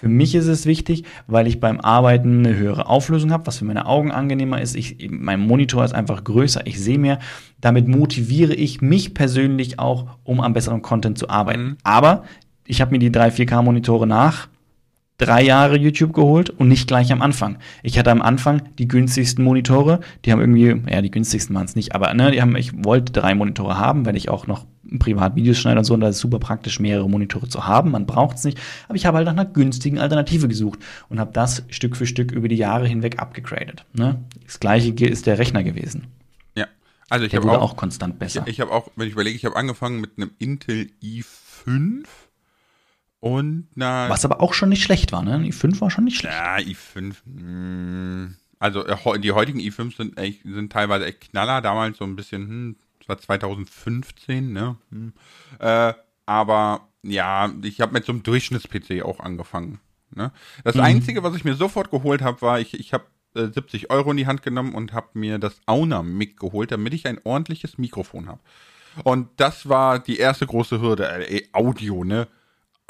[0.00, 3.66] Für mich ist es wichtig, weil ich beim Arbeiten eine höhere Auflösung habe, was für
[3.66, 4.74] meine Augen angenehmer ist.
[4.74, 7.18] Ich, mein Monitor ist einfach größer, ich sehe mehr.
[7.60, 11.62] Damit motiviere ich mich persönlich auch, um am besseren Content zu arbeiten.
[11.62, 11.76] Mhm.
[11.82, 12.24] Aber
[12.64, 14.48] ich habe mir die drei 4K-Monitore nach
[15.20, 17.58] drei Jahre YouTube geholt und nicht gleich am Anfang.
[17.82, 21.76] Ich hatte am Anfang die günstigsten Monitore, die haben irgendwie, ja, die günstigsten waren es
[21.76, 24.64] nicht, aber ne, die haben, ich wollte drei Monitore haben, weil ich auch noch
[24.98, 27.90] privat Videos schneide und so, und da ist es super praktisch, mehrere Monitore zu haben,
[27.90, 30.80] man braucht es nicht, aber ich habe halt nach einer günstigen Alternative gesucht
[31.10, 33.84] und habe das Stück für Stück über die Jahre hinweg abgegradet.
[33.92, 34.24] Ne?
[34.46, 36.06] Das gleiche ist der Rechner gewesen.
[36.56, 36.66] Ja,
[37.10, 38.44] also ich habe auch, auch konstant besser.
[38.46, 42.04] Ich, ich habe auch, wenn ich überlege, ich habe angefangen mit einem Intel i5
[43.20, 44.08] und na.
[44.08, 45.36] Was aber auch schon nicht schlecht war, ne?
[45.36, 46.34] i5 war schon nicht schlecht.
[46.34, 47.14] Ja, i5.
[47.24, 48.36] Mh, hm.
[48.58, 51.60] also äh, die heutigen i5 sind echt, sind teilweise echt Knaller.
[51.60, 54.76] Damals so ein bisschen, hm, das war 2015, ne?
[54.90, 55.12] Hm.
[55.58, 55.92] Äh,
[56.26, 59.80] aber ja, ich habe mit so einem Durchschnitts-PC auch angefangen.
[60.14, 60.32] Ne?
[60.64, 60.82] Das mhm.
[60.82, 63.04] Einzige, was ich mir sofort geholt habe, war, ich, ich habe
[63.34, 66.94] äh, 70 Euro in die Hand genommen und habe mir das Auna Mic geholt, damit
[66.94, 68.40] ich ein ordentliches Mikrofon habe.
[69.04, 71.28] Und das war die erste große Hürde.
[71.28, 72.26] Äh, Audio, ne?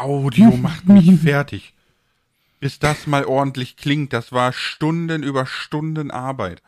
[0.00, 1.74] Audio macht mich fertig.
[2.58, 6.62] Bis das mal ordentlich klingt, das war Stunden über Stunden Arbeit.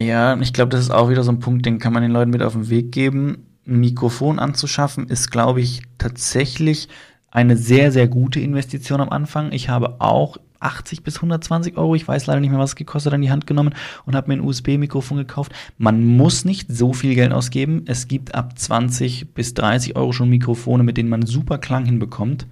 [0.00, 2.30] Ja, ich glaube, das ist auch wieder so ein Punkt, den kann man den Leuten
[2.30, 3.46] mit auf den Weg geben.
[3.66, 6.88] Ein Mikrofon anzuschaffen ist, glaube ich, tatsächlich
[7.30, 9.52] eine sehr, sehr gute Investition am Anfang.
[9.52, 13.12] Ich habe auch 80 bis 120 Euro, ich weiß leider nicht mehr, was es gekostet
[13.12, 13.74] hat, in die Hand genommen
[14.04, 15.52] und habe mir ein USB-Mikrofon gekauft.
[15.78, 17.84] Man muss nicht so viel Geld ausgeben.
[17.86, 22.46] Es gibt ab 20 bis 30 Euro schon Mikrofone, mit denen man super Klang hinbekommt.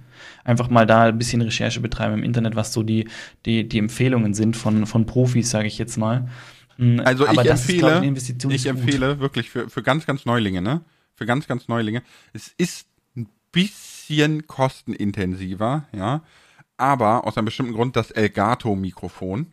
[0.45, 3.09] Einfach mal da ein bisschen Recherche betreiben im Internet, was so die,
[3.45, 6.29] die, die Empfehlungen sind von, von Profis, sage ich jetzt mal.
[6.77, 10.61] Hm, also Aber ich empfehle, ist, ich, ich empfehle wirklich für, für ganz, ganz Neulinge,
[10.61, 10.81] ne?
[11.15, 12.01] Für ganz, ganz Neulinge.
[12.33, 16.21] Es ist ein bisschen kostenintensiver, ja
[16.77, 19.47] aber aus einem bestimmten Grund das Elgato-Mikrofon.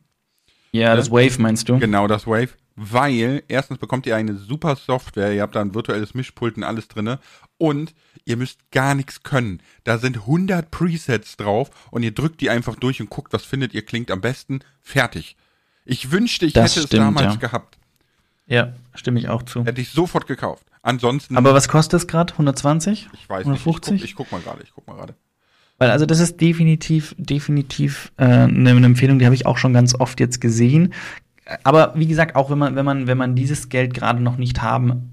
[0.72, 1.78] Ja, das Wave meinst du?
[1.78, 2.50] Genau, das Wave.
[2.74, 6.88] Weil erstens bekommt ihr eine super Software, ihr habt da ein virtuelles Mischpult und alles
[6.88, 7.18] drinne
[7.58, 9.61] und ihr müsst gar nichts können.
[9.85, 13.74] Da sind 100 Presets drauf und ihr drückt die einfach durch und guckt, was findet
[13.74, 14.61] ihr klingt am besten.
[14.80, 15.37] Fertig.
[15.85, 17.40] Ich wünschte, ich das hätte stimmt, es damals ja.
[17.40, 17.78] gehabt.
[18.46, 19.64] Ja, stimme ich auch zu.
[19.64, 20.64] Hätte ich sofort gekauft.
[20.82, 21.37] Ansonsten.
[21.37, 22.32] Aber was kostet es gerade?
[22.32, 23.11] 120?
[23.12, 23.92] Ich weiß 150?
[23.92, 24.04] nicht.
[24.04, 24.62] Ich guck, ich guck mal gerade.
[24.64, 25.14] Ich guck mal gerade.
[25.83, 29.73] Weil also das ist definitiv, definitiv äh, eine, eine Empfehlung, die habe ich auch schon
[29.73, 30.95] ganz oft jetzt gesehen.
[31.64, 34.62] Aber wie gesagt, auch wenn man, wenn man, wenn man dieses Geld gerade noch nicht
[34.62, 35.11] haben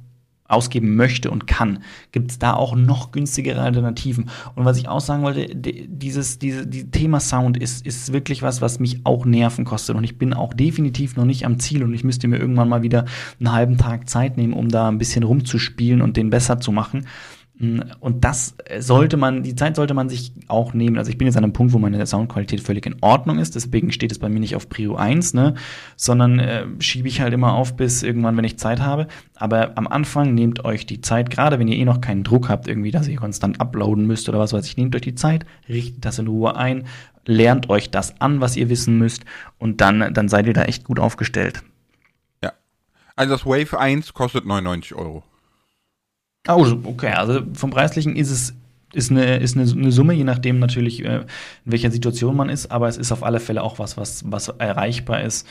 [0.47, 1.79] ausgeben möchte und kann,
[2.11, 4.29] gibt es da auch noch günstigere Alternativen.
[4.53, 8.61] Und was ich auch sagen wollte, dieses, diese, dieses Thema Sound ist, ist wirklich was,
[8.61, 9.95] was mich auch Nerven kostet.
[9.95, 12.83] Und ich bin auch definitiv noch nicht am Ziel und ich müsste mir irgendwann mal
[12.83, 13.05] wieder
[13.39, 17.07] einen halben Tag Zeit nehmen, um da ein bisschen rumzuspielen und den besser zu machen.
[17.61, 20.97] Und das sollte man, die Zeit sollte man sich auch nehmen.
[20.97, 23.91] Also ich bin jetzt an einem Punkt, wo meine Soundqualität völlig in Ordnung ist, deswegen
[23.91, 25.55] steht es bei mir nicht auf Prio 1, ne?
[25.97, 29.07] Sondern äh, schiebe ich halt immer auf bis irgendwann, wenn ich Zeit habe.
[29.35, 32.69] Aber am Anfang nehmt euch die Zeit, gerade wenn ihr eh noch keinen Druck habt,
[32.69, 36.05] irgendwie, dass ihr konstant uploaden müsst oder was weiß ich, nehmt euch die Zeit, richtet
[36.05, 36.85] das in Ruhe ein,
[37.25, 39.25] lernt euch das an, was ihr wissen müsst,
[39.57, 41.61] und dann, dann seid ihr da echt gut aufgestellt.
[42.41, 42.53] Ja.
[43.17, 45.23] Also das Wave 1 kostet 99 Euro.
[46.47, 47.11] Oh, okay.
[47.11, 48.53] Also vom Preislichen ist es
[48.93, 51.25] ist eine, ist eine, eine Summe, je nachdem natürlich, äh, in
[51.65, 55.21] welcher Situation man ist, aber es ist auf alle Fälle auch was, was, was erreichbar
[55.21, 55.47] ist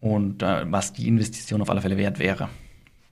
[0.00, 2.48] und äh, was die Investition auf alle Fälle wert wäre.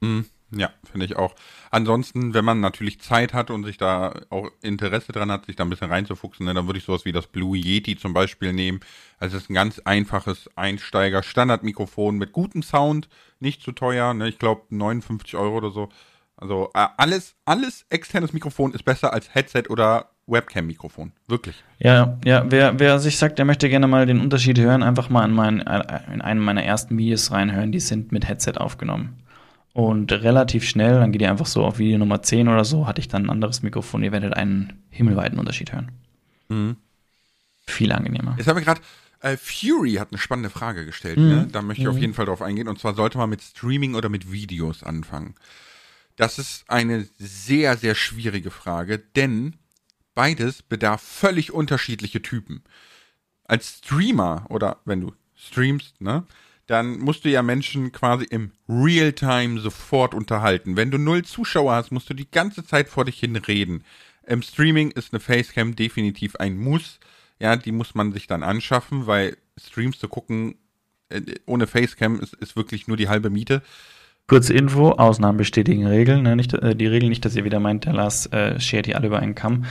[0.00, 0.20] Mm,
[0.52, 1.34] ja, finde ich auch.
[1.70, 5.64] Ansonsten, wenn man natürlich Zeit hat und sich da auch Interesse dran hat, sich da
[5.64, 8.80] ein bisschen reinzufuchsen, ne, dann würde ich sowas wie das Blue Yeti zum Beispiel nehmen.
[9.18, 13.08] Also es ist ein ganz einfaches Einsteiger-Standardmikrofon mit gutem Sound,
[13.40, 14.28] nicht zu teuer, ne?
[14.28, 15.90] ich glaube 59 Euro oder so.
[16.36, 21.12] Also äh, alles, alles externes Mikrofon ist besser als Headset oder Webcam-Mikrofon.
[21.28, 21.62] Wirklich.
[21.78, 25.24] Ja, ja, wer, wer sich sagt, der möchte gerne mal den Unterschied hören, einfach mal
[25.24, 29.22] in, mein, äh, in einem meiner ersten Videos reinhören, die sind mit Headset aufgenommen.
[29.72, 33.00] Und relativ schnell, dann geht ihr einfach so auf Video Nummer 10 oder so, hatte
[33.00, 35.92] ich dann ein anderes Mikrofon, ihr werdet einen himmelweiten Unterschied hören.
[36.48, 36.76] Mhm.
[37.66, 38.34] Viel angenehmer.
[38.38, 38.80] Jetzt haben wir gerade,
[39.20, 41.28] äh, Fury hat eine spannende Frage gestellt, mhm.
[41.28, 41.48] ne?
[41.52, 41.94] da möchte ich mhm.
[41.94, 42.68] auf jeden Fall drauf eingehen.
[42.68, 45.34] Und zwar sollte man mit Streaming oder mit Videos anfangen.
[46.16, 49.56] Das ist eine sehr, sehr schwierige Frage, denn
[50.14, 52.64] beides bedarf völlig unterschiedliche Typen.
[53.44, 56.26] Als Streamer oder wenn du streamst, ne,
[56.66, 60.76] dann musst du ja Menschen quasi im Realtime sofort unterhalten.
[60.76, 63.84] Wenn du null Zuschauer hast, musst du die ganze Zeit vor dich hin reden.
[64.26, 66.98] Im Streaming ist eine Facecam definitiv ein Muss.
[67.38, 70.56] Ja, die muss man sich dann anschaffen, weil Streams zu gucken
[71.08, 73.62] äh, ohne Facecam ist, ist wirklich nur die halbe Miete.
[74.28, 76.22] Kurze Info, Ausnahmen bestätigen Regeln.
[76.22, 76.34] Ne?
[76.34, 79.06] Nicht, äh, die Regel nicht, dass ihr wieder meint, der Lars äh, schert hier alle
[79.06, 79.64] über einen Kamm.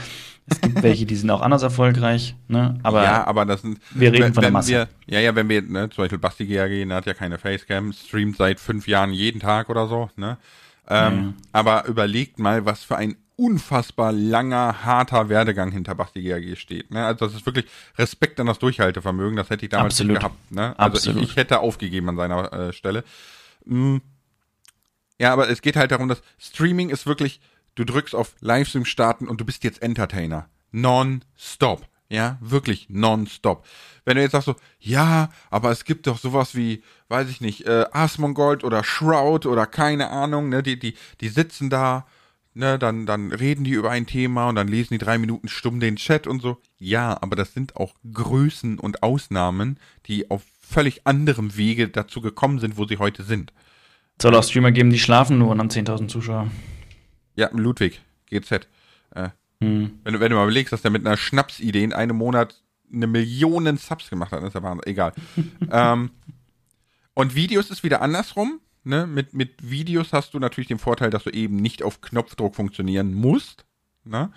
[0.46, 2.78] Es gibt welche, die sind auch anders erfolgreich, ne?
[2.82, 3.80] Aber, ja, aber das sind.
[3.94, 4.70] wir reden von der Masse.
[4.70, 7.92] Wir, ja, ja, wenn wir, ne, zum Beispiel Basti GRG, ne, hat ja keine Facecam,
[7.92, 10.38] streamt seit fünf Jahren jeden Tag oder so, ne?
[10.88, 11.32] Ähm, Ja.
[11.52, 16.90] Aber überlegt mal, was für ein unfassbar langer, harter Werdegang hinter Basti GRG steht.
[16.90, 17.04] Ne?
[17.04, 17.66] Also das ist wirklich
[17.98, 20.12] Respekt an das Durchhaltevermögen, das hätte ich damals Absolut.
[20.12, 20.52] nicht gehabt.
[20.52, 20.78] Ne?
[20.78, 21.22] Also Absolut.
[21.22, 23.04] ich, ich hätte aufgegeben an seiner äh, Stelle.
[23.66, 23.98] Mm.
[25.18, 27.40] Ja, aber es geht halt darum, dass Streaming ist wirklich,
[27.74, 30.48] du drückst auf Livestream starten und du bist jetzt Entertainer.
[30.72, 31.86] Non-stop.
[32.08, 33.66] Ja, wirklich non-stop.
[34.04, 37.66] Wenn du jetzt sagst so, ja, aber es gibt doch sowas wie, weiß ich nicht,
[37.66, 42.06] äh, Asmongold oder Shroud oder keine Ahnung, ne, die, die, die sitzen da,
[42.54, 45.80] ne, dann, dann reden die über ein Thema und dann lesen die drei Minuten stumm
[45.80, 46.58] den Chat und so.
[46.78, 52.60] Ja, aber das sind auch Größen und Ausnahmen, die auf völlig anderem Wege dazu gekommen
[52.60, 53.52] sind, wo sie heute sind.
[54.20, 56.50] Soll auch Streamer geben, die schlafen nur und haben 10.000 Zuschauer.
[57.34, 58.00] Ja, Ludwig,
[58.30, 58.66] GZ.
[59.14, 59.28] Äh,
[59.60, 60.00] Hm.
[60.04, 62.62] wenn, du, wenn du mal überlegst, dass der mit einer Schnapsidee in einem Monat
[62.92, 64.86] eine Million Subs gemacht hat, ist ja Wahnsinn.
[64.86, 65.12] Egal.
[65.70, 66.10] ähm,
[67.14, 68.60] und Videos ist wieder andersrum.
[68.84, 69.06] Ne?
[69.06, 73.14] Mit, mit Videos hast du natürlich den Vorteil, dass du eben nicht auf Knopfdruck funktionieren
[73.14, 73.64] musst.
[74.04, 74.30] Ne?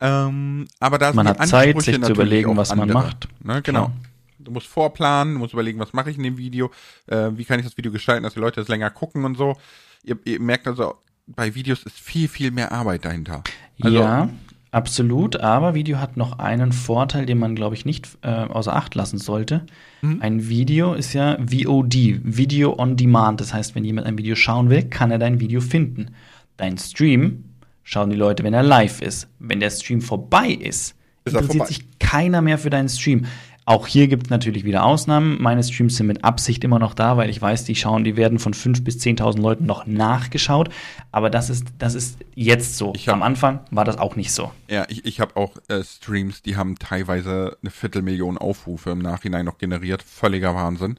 [0.00, 3.28] Ähm, aber da Man hat Zeit, sich zu überlegen, was man andere, macht.
[3.42, 3.62] Ne?
[3.62, 3.86] Genau.
[3.86, 3.96] Klar.
[4.42, 6.70] Du musst vorplanen, du musst überlegen, was mache ich in dem Video,
[7.06, 9.56] äh, wie kann ich das Video gestalten, dass die Leute das länger gucken und so.
[10.02, 10.94] Ihr, ihr merkt also,
[11.26, 13.42] bei Videos ist viel, viel mehr Arbeit dahinter.
[13.82, 14.28] Also, ja,
[14.72, 15.36] absolut.
[15.36, 19.18] Aber Video hat noch einen Vorteil, den man, glaube ich, nicht äh, außer Acht lassen
[19.18, 19.66] sollte.
[20.02, 20.22] Mhm.
[20.22, 23.40] Ein Video ist ja VOD, Video on Demand.
[23.40, 26.14] Das heißt, wenn jemand ein Video schauen will, kann er dein Video finden.
[26.56, 27.44] Dein Stream
[27.84, 29.28] schauen die Leute, wenn er live ist.
[29.38, 31.66] Wenn der Stream vorbei ist, Ist er interessiert vorbei.
[31.66, 33.26] sich keiner mehr für deinen Stream.
[33.70, 35.40] Auch hier gibt es natürlich wieder Ausnahmen.
[35.40, 38.40] Meine Streams sind mit Absicht immer noch da, weil ich weiß, die schauen, die werden
[38.40, 40.70] von 5.000 bis 10.000 Leuten noch nachgeschaut.
[41.12, 42.92] Aber das ist, das ist jetzt so.
[42.96, 44.50] Ich hab- Am Anfang war das auch nicht so.
[44.68, 49.44] Ja, ich, ich habe auch äh, Streams, die haben teilweise eine Viertelmillion Aufrufe im Nachhinein
[49.44, 50.02] noch generiert.
[50.02, 50.98] Völliger Wahnsinn.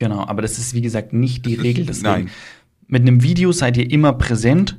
[0.00, 1.86] Genau, aber das ist wie gesagt nicht die Das ist- Regel.
[1.86, 2.30] Deswegen, nein.
[2.88, 4.76] Mit einem Video seid ihr immer präsent.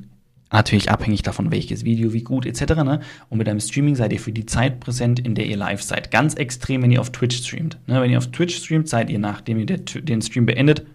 [0.52, 2.76] Natürlich abhängig davon, welches Video, wie gut etc.
[2.84, 3.02] Ne?
[3.30, 6.10] Und mit einem Streaming seid ihr für die Zeit präsent, in der ihr live seid.
[6.10, 7.78] Ganz extrem, wenn ihr auf Twitch streamt.
[7.88, 8.02] Ne?
[8.02, 10.86] Wenn ihr auf Twitch streamt, seid ihr, nachdem ihr den Stream beendet,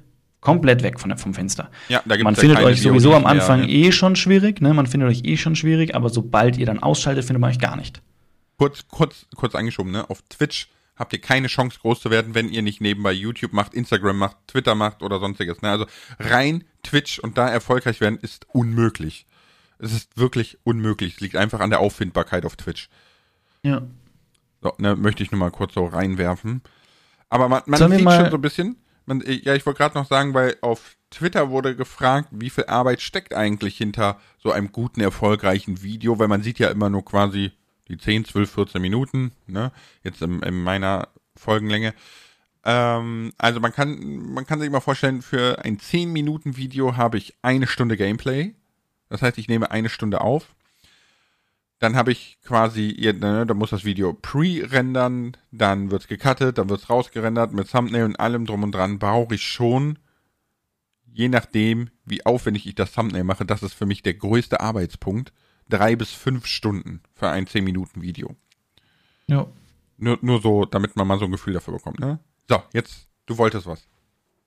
[0.40, 1.70] komplett weg von der, vom Fenster.
[1.88, 3.68] Ja, da gibt's Man ja findet euch sowieso am mehr, Anfang ne?
[3.70, 4.60] eh schon schwierig.
[4.60, 4.72] Ne?
[4.74, 7.76] Man findet euch eh schon schwierig, aber sobald ihr dann ausschaltet, findet man euch gar
[7.76, 8.02] nicht.
[8.58, 10.08] Kurz, kurz, kurz eingeschoben, ne?
[10.08, 13.74] Auf Twitch habt ihr keine Chance groß zu werden, wenn ihr nicht nebenbei YouTube macht,
[13.74, 15.62] Instagram macht, Twitter macht oder sonstiges.
[15.62, 15.70] Ne?
[15.70, 15.86] Also
[16.18, 19.26] rein Twitch und da erfolgreich werden ist unmöglich.
[19.82, 21.14] Es ist wirklich unmöglich.
[21.14, 22.88] Es liegt einfach an der Auffindbarkeit auf Twitch.
[23.62, 23.82] Ja.
[24.62, 26.62] So, ne, möchte ich nur mal kurz so reinwerfen.
[27.28, 28.76] Aber man, man sieht schon so ein bisschen.
[29.06, 33.00] Man, ja, ich wollte gerade noch sagen, weil auf Twitter wurde gefragt, wie viel Arbeit
[33.00, 37.52] steckt eigentlich hinter so einem guten, erfolgreichen Video, weil man sieht ja immer nur quasi
[37.88, 39.72] die 10, 12, 14 Minuten, ne?
[40.04, 41.94] Jetzt in, in meiner Folgenlänge.
[42.64, 47.18] Ähm, also man kann, man kann sich mal vorstellen, für ein 10 Minuten Video habe
[47.18, 48.54] ich eine Stunde Gameplay.
[49.12, 50.54] Das heißt, ich nehme eine Stunde auf.
[51.80, 56.88] Dann habe ich quasi, ne, da muss das Video pre-rendern, dann wird's gecuttet, dann wird's
[56.88, 58.98] rausgerendert mit Thumbnail und allem drum und dran.
[58.98, 59.98] Brauche ich schon,
[61.12, 65.34] je nachdem, wie aufwendig ich das Thumbnail mache, das ist für mich der größte Arbeitspunkt,
[65.68, 68.34] drei bis fünf Stunden für ein 10 Minuten Video.
[69.26, 69.46] ja.
[69.98, 72.18] Nur, nur so, damit man mal so ein Gefühl dafür bekommt, ne?
[72.48, 73.86] So, jetzt, du wolltest was.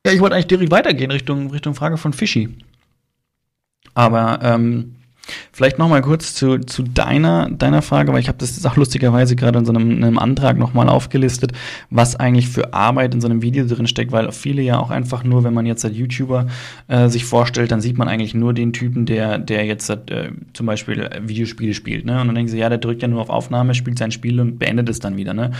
[0.05, 2.57] Ja, ich wollte eigentlich direkt weitergehen Richtung, Richtung Frage von Fischi.
[3.96, 4.96] Aber ähm,
[5.52, 9.36] vielleicht noch mal kurz zu, zu deiner, deiner Frage, weil ich habe das auch lustigerweise
[9.36, 11.54] gerade in so einem, einem Antrag noch mal aufgelistet,
[11.89, 15.24] was eigentlich für Arbeit in so einem Video drin steckt, weil viele ja auch einfach
[15.24, 16.48] nur, wenn man jetzt als YouTuber
[16.88, 20.66] äh, sich vorstellt, dann sieht man eigentlich nur den Typen, der, der jetzt äh, zum
[20.66, 22.06] Beispiel Videospiele spielt.
[22.06, 22.20] Ne?
[22.22, 24.60] Und dann denken sie, ja, der drückt ja nur auf Aufnahme, spielt sein Spiel und
[24.60, 25.34] beendet es dann wieder.
[25.34, 25.52] Ne?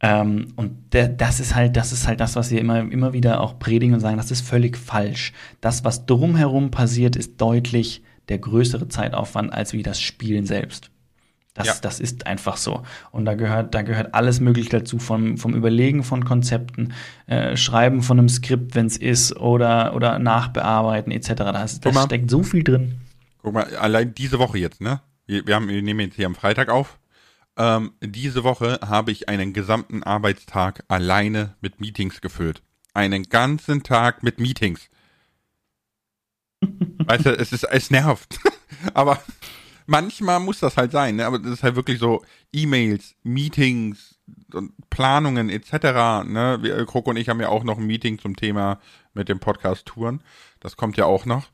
[0.00, 3.40] Ähm, und der, das ist halt, das ist halt das, was wir immer, immer wieder
[3.40, 5.32] auch predigen und sagen, das ist völlig falsch.
[5.60, 10.90] Das, was drumherum passiert, ist deutlich der größere Zeitaufwand als wie das Spielen selbst.
[11.54, 11.74] Das, Ja.
[11.80, 12.84] das ist einfach so.
[13.10, 16.92] Und da gehört, da gehört alles Mögliche dazu, vom, vom Überlegen von Konzepten,
[17.26, 21.34] äh, Schreiben von einem Skript, wenn es ist, oder, oder Nachbearbeiten etc.
[21.80, 22.04] Da, mal.
[22.04, 23.00] steckt so viel drin.
[23.42, 25.00] Guck mal, allein diese Woche jetzt, ne?
[25.26, 27.00] Wir, wir, haben, wir nehmen jetzt hier am Freitag auf.
[27.58, 32.62] Ähm, diese Woche habe ich einen gesamten Arbeitstag alleine mit Meetings gefüllt.
[32.94, 34.88] Einen ganzen Tag mit Meetings.
[36.98, 38.38] weißt du, es ist, es nervt.
[38.94, 39.20] Aber
[39.86, 41.26] manchmal muss das halt sein, ne?
[41.26, 44.20] Aber das ist halt wirklich so E-Mails, Meetings
[44.52, 46.26] und Planungen etc.
[46.28, 46.58] Ne?
[46.60, 48.78] Wir, Kroko und ich haben ja auch noch ein Meeting zum Thema
[49.14, 50.22] mit dem Podcast Touren.
[50.60, 51.48] Das kommt ja auch noch.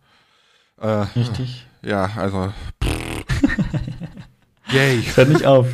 [0.78, 1.66] Äh, Richtig.
[1.82, 2.52] ja, also.
[4.70, 5.02] Yay.
[5.14, 5.66] Hört nicht auf.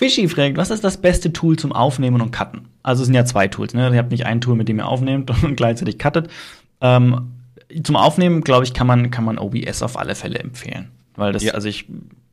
[0.00, 2.68] Fischi fragt, was ist das beste Tool zum Aufnehmen und Cutten?
[2.82, 3.74] Also es sind ja zwei Tools.
[3.74, 3.90] Ne?
[3.90, 6.30] Ihr habt nicht ein Tool, mit dem ihr aufnehmt und gleichzeitig cuttet.
[6.80, 7.32] Ähm,
[7.82, 10.88] zum Aufnehmen, glaube ich, kann man, kann man OBS auf alle Fälle empfehlen.
[11.16, 11.52] Weil das, ja.
[11.52, 11.84] also ich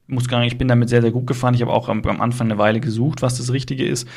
[0.08, 1.56] muss gar nicht, ich bin damit sehr, sehr gut gefahren.
[1.56, 4.08] Ich habe auch am, am, Anfang eine Weile gesucht, was das Richtige ist.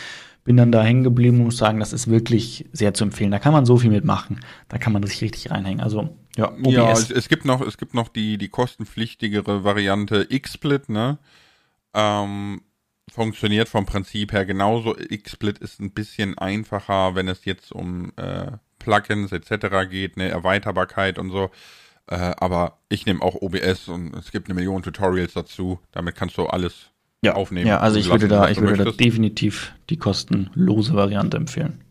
[0.44, 3.32] Bin dann da hängen geblieben und muss sagen, das ist wirklich sehr zu empfehlen.
[3.32, 4.38] Da kann man so viel mitmachen.
[4.68, 5.80] Da kann man sich richtig reinhängen.
[5.80, 6.72] Also, ja, OBS.
[6.72, 11.18] Ja, es, es gibt noch, es gibt noch die, die kostenpflichtigere Variante XSplit, ne?
[11.92, 12.60] Ähm,
[13.12, 14.94] funktioniert vom Prinzip her genauso.
[14.94, 19.88] XSplit ist ein bisschen einfacher, wenn es jetzt um äh, Plugins etc.
[19.88, 21.50] geht, eine Erweiterbarkeit und so.
[22.06, 25.78] Äh, aber ich nehme auch OBS und es gibt eine Million Tutorials dazu.
[25.92, 26.90] Damit kannst du alles
[27.22, 27.34] ja.
[27.34, 27.66] aufnehmen.
[27.66, 31.84] Ja, also ich würde da, ich würde da definitiv die kostenlose Variante empfehlen.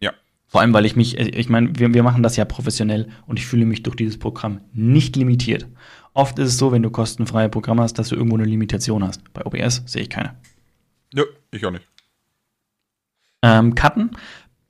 [0.00, 0.12] Ja.
[0.46, 3.46] Vor allem, weil ich mich, ich meine, wir, wir machen das ja professionell und ich
[3.46, 5.66] fühle mich durch dieses Programm nicht limitiert.
[6.14, 9.22] Oft ist es so, wenn du kostenfreie Programme hast, dass du irgendwo eine Limitation hast.
[9.34, 10.34] Bei OBS sehe ich keine.
[11.14, 11.86] Nö, ich auch nicht.
[13.42, 14.16] Ähm, Cutten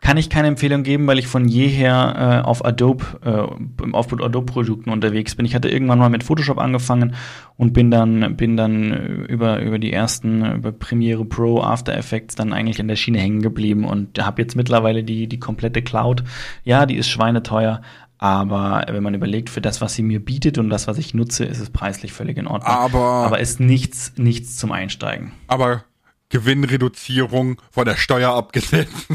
[0.03, 4.24] kann ich keine Empfehlung geben, weil ich von jeher äh, auf Adobe, äh, im Aufbau
[4.24, 5.47] Adobe-Produkten unterwegs bin.
[5.47, 7.16] Ich hatte irgendwann mal mit Photoshop angefangen
[7.57, 8.93] und bin dann, bin dann
[9.26, 13.43] über, über die ersten, über Premiere Pro, After Effects dann eigentlich in der Schiene hängen
[13.43, 16.22] geblieben und habe jetzt mittlerweile die, die komplette Cloud.
[16.62, 17.80] Ja, die ist schweineteuer,
[18.18, 21.45] aber wenn man überlegt, für das, was sie mir bietet und das, was ich nutze,
[21.47, 22.70] ist es preislich völlig in Ordnung.
[22.70, 25.32] Aber, aber ist nichts, nichts zum Einsteigen.
[25.49, 25.84] Aber
[26.29, 29.07] Gewinnreduzierung von der Steuer abgesetzt.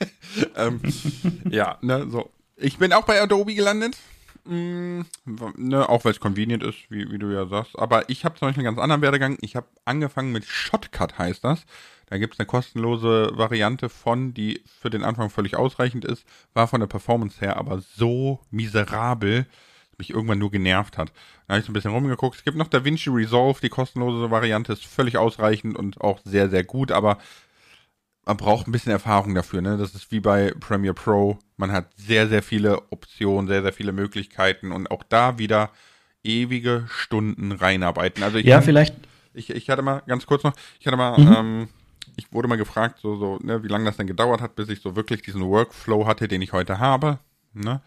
[0.56, 0.80] ähm,
[1.50, 2.30] ja, ne, so.
[2.56, 3.96] Ich bin auch bei Adobe gelandet.
[4.44, 5.02] Mm,
[5.56, 7.78] ne, auch weil es convenient ist, wie, wie du ja sagst.
[7.78, 9.38] Aber ich habe zum Beispiel einen ganz anderen Werdegang.
[9.42, 11.64] Ich habe angefangen mit Shotcut, heißt das.
[12.06, 16.66] Da gibt es eine kostenlose Variante von, die für den Anfang völlig ausreichend ist, war
[16.66, 19.46] von der Performance her aber so miserabel,
[19.98, 21.12] mich irgendwann nur genervt hat.
[21.46, 22.36] Da habe ich so ein bisschen rumgeguckt.
[22.36, 26.64] Es gibt noch DaVinci Resolve, die kostenlose Variante ist völlig ausreichend und auch sehr, sehr
[26.64, 27.18] gut, aber
[28.24, 29.62] man braucht ein bisschen Erfahrung dafür.
[29.62, 29.78] Ne?
[29.78, 31.38] Das ist wie bei Premiere Pro.
[31.56, 35.70] Man hat sehr, sehr viele Optionen, sehr, sehr viele Möglichkeiten und auch da wieder
[36.22, 38.22] ewige Stunden reinarbeiten.
[38.22, 38.94] Also ich ja, kann, vielleicht.
[39.32, 41.34] Ich, ich hatte mal ganz kurz noch, ich hatte mal, mhm.
[41.36, 41.68] ähm,
[42.16, 44.80] ich wurde mal gefragt, so, so, ne, wie lange das denn gedauert hat, bis ich
[44.80, 47.20] so wirklich diesen Workflow hatte, den ich heute habe.
[47.54, 47.80] Ne?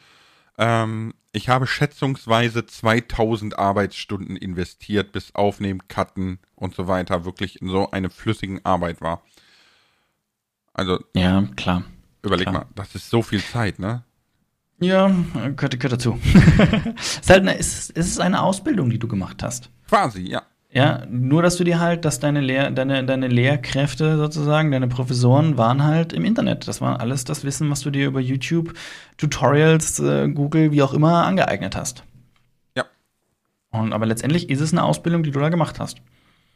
[0.57, 7.69] Ähm, ich habe schätzungsweise 2000 Arbeitsstunden investiert, bis Aufnehmen, Cutten und so weiter wirklich in
[7.69, 9.21] so eine flüssigen Arbeit war.
[10.73, 10.99] Also.
[11.15, 11.83] Ja, klar.
[12.23, 12.65] Überleg klar.
[12.65, 14.03] mal, das ist so viel Zeit, ne?
[14.79, 16.19] Ja, gehört, gehört dazu.
[16.97, 19.69] es, ist halt eine, es ist eine Ausbildung, die du gemacht hast.
[19.87, 20.40] Quasi, ja.
[20.73, 25.57] Ja, nur dass du dir halt, dass deine, Lehr deine, deine Lehrkräfte sozusagen, deine Professoren
[25.57, 26.65] waren halt im Internet.
[26.67, 28.73] Das war alles das Wissen, was du dir über YouTube,
[29.17, 32.03] Tutorials, äh, Google, wie auch immer angeeignet hast.
[32.77, 32.85] Ja.
[33.71, 36.01] Und aber letztendlich ist es eine Ausbildung, die du da gemacht hast.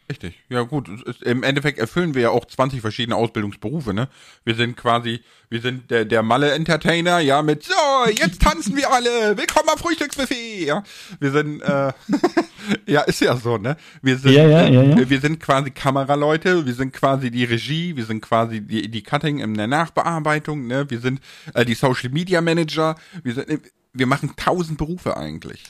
[0.08, 0.88] Richtig, ja gut.
[1.24, 4.08] Im Endeffekt erfüllen wir ja auch 20 verschiedene Ausbildungsberufe, ne?
[4.44, 7.74] Wir sind quasi, wir sind der, der Malle-Entertainer, ja, mit so,
[8.12, 10.84] jetzt tanzen wir alle, willkommen am Frühstücksbuffet, ja.
[11.20, 11.92] Wir sind, äh,
[12.88, 13.78] ja, ist ja so, ne?
[14.02, 15.10] Wir sind, ja, ja, ja, ja.
[15.10, 19.40] wir sind quasi Kameraleute, wir sind quasi die Regie, wir sind quasi die, die Cutting
[19.40, 20.90] in der Nachbearbeitung, ne?
[20.90, 21.20] Wir sind
[21.54, 23.62] äh, die Social Media Manager, wir sind,
[23.94, 25.64] wir machen tausend Berufe eigentlich.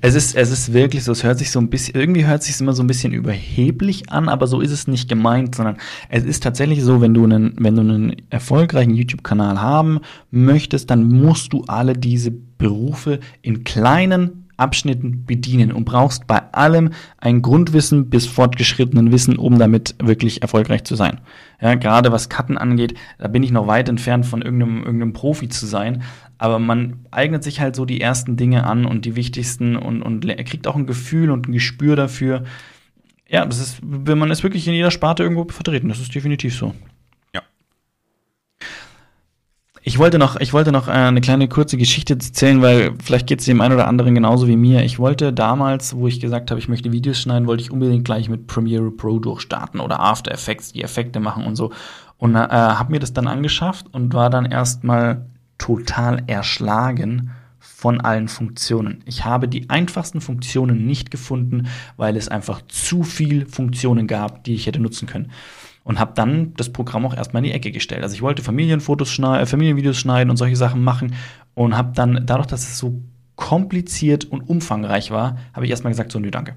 [0.00, 2.60] Es ist, es ist wirklich so, es hört sich so ein bisschen, irgendwie hört sich
[2.60, 5.78] immer so ein bisschen überheblich an, aber so ist es nicht gemeint, sondern
[6.08, 11.08] es ist tatsächlich so, wenn du einen, wenn du einen erfolgreichen YouTube-Kanal haben möchtest, dann
[11.08, 18.10] musst du alle diese Berufe in kleinen Abschnitten bedienen und brauchst bei allem ein Grundwissen
[18.10, 21.20] bis fortgeschrittenen Wissen, um damit wirklich erfolgreich zu sein.
[21.60, 25.48] Ja, gerade was Cutten angeht, da bin ich noch weit entfernt von irgendeinem, irgendeinem Profi
[25.48, 26.02] zu sein,
[26.38, 30.26] aber man eignet sich halt so die ersten Dinge an und die wichtigsten und, und
[30.44, 32.44] kriegt auch ein Gefühl und ein Gespür dafür.
[33.28, 36.54] Ja, das ist, wenn man ist wirklich in jeder Sparte irgendwo vertreten, das ist definitiv
[36.54, 36.74] so.
[39.86, 43.40] Ich wollte noch, ich wollte noch äh, eine kleine kurze Geschichte erzählen, weil vielleicht geht
[43.40, 44.82] es dem einen oder anderen genauso wie mir.
[44.82, 48.30] Ich wollte damals, wo ich gesagt habe, ich möchte Videos schneiden, wollte ich unbedingt gleich
[48.30, 51.70] mit Premiere Pro durchstarten oder After Effects, die Effekte machen und so.
[52.16, 55.26] Und äh, habe mir das dann angeschafft und war dann erstmal
[55.58, 59.02] total erschlagen von allen Funktionen.
[59.04, 61.66] Ich habe die einfachsten Funktionen nicht gefunden,
[61.98, 65.30] weil es einfach zu viel Funktionen gab, die ich hätte nutzen können
[65.84, 68.02] und habe dann das Programm auch erstmal in die Ecke gestellt.
[68.02, 71.14] Also ich wollte Familienfotos schneiden, äh, Familienvideos schneiden und solche Sachen machen
[71.54, 73.02] und habe dann dadurch, dass es so
[73.36, 76.56] kompliziert und umfangreich war, habe ich erstmal gesagt, so nö, danke.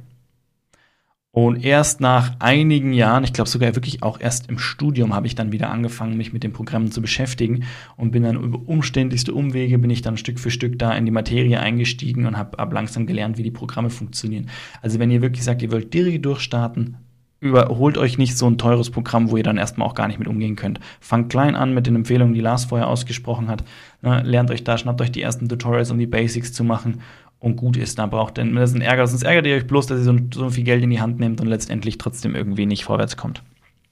[1.31, 5.35] Und erst nach einigen Jahren, ich glaube sogar wirklich auch erst im Studium, habe ich
[5.35, 7.65] dann wieder angefangen, mich mit den Programmen zu beschäftigen
[7.95, 11.11] und bin dann über umständlichste Umwege, bin ich dann Stück für Stück da in die
[11.11, 14.49] Materie eingestiegen und habe ab langsam gelernt, wie die Programme funktionieren.
[14.81, 16.97] Also wenn ihr wirklich sagt, ihr wollt direkt durchstarten,
[17.39, 20.27] überholt euch nicht so ein teures Programm, wo ihr dann erstmal auch gar nicht mit
[20.27, 20.79] umgehen könnt.
[20.99, 23.63] Fangt klein an mit den Empfehlungen, die Lars vorher ausgesprochen hat.
[24.01, 27.01] Ne, lernt euch da, schnappt euch die ersten Tutorials, um die Basics zu machen
[27.39, 27.99] und gut ist.
[27.99, 30.17] Da braucht denn das ist ein Ärger, sonst ärgert ihr euch bloß, dass ihr so,
[30.33, 33.43] so viel Geld in die Hand nehmt und letztendlich trotzdem irgendwie nicht vorwärts kommt.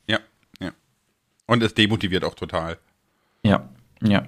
[0.08, 0.20] Ja,
[0.60, 0.72] ja.
[1.46, 2.78] Und es demotiviert auch total.
[3.44, 3.70] Ja,
[4.02, 4.26] ja.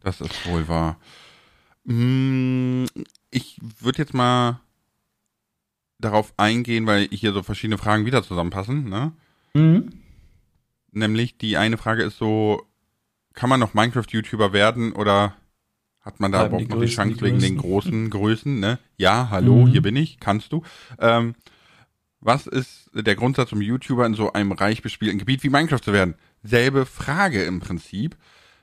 [0.00, 0.96] Das ist wohl wahr.
[1.86, 2.86] Hm,
[3.30, 4.60] ich würde jetzt mal
[6.00, 8.88] darauf eingehen, weil hier so verschiedene Fragen wieder zusammenpassen.
[8.88, 9.12] Ne?
[9.54, 9.92] Mhm.
[10.92, 12.62] Nämlich die eine Frage ist so,
[13.34, 15.34] kann man noch Minecraft-YouTuber werden oder
[16.00, 18.58] hat man da überhaupt noch die Chance die wegen den großen Größen?
[18.58, 18.78] Ne?
[18.96, 19.70] Ja, hallo, mhm.
[19.70, 20.62] hier bin ich, kannst du.
[20.98, 21.34] Ähm,
[22.20, 25.92] was ist der Grundsatz, um YouTuber in so einem reich bespielten Gebiet wie Minecraft zu
[25.92, 26.14] werden?
[26.42, 28.16] Selbe Frage im Prinzip,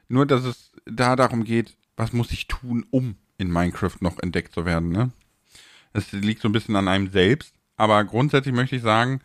[0.08, 4.54] nur dass es da darum geht, was muss ich tun, um in Minecraft noch entdeckt
[4.54, 5.12] zu werden, ne?
[5.98, 7.56] Es liegt so ein bisschen an einem selbst.
[7.76, 9.20] Aber grundsätzlich möchte ich sagen,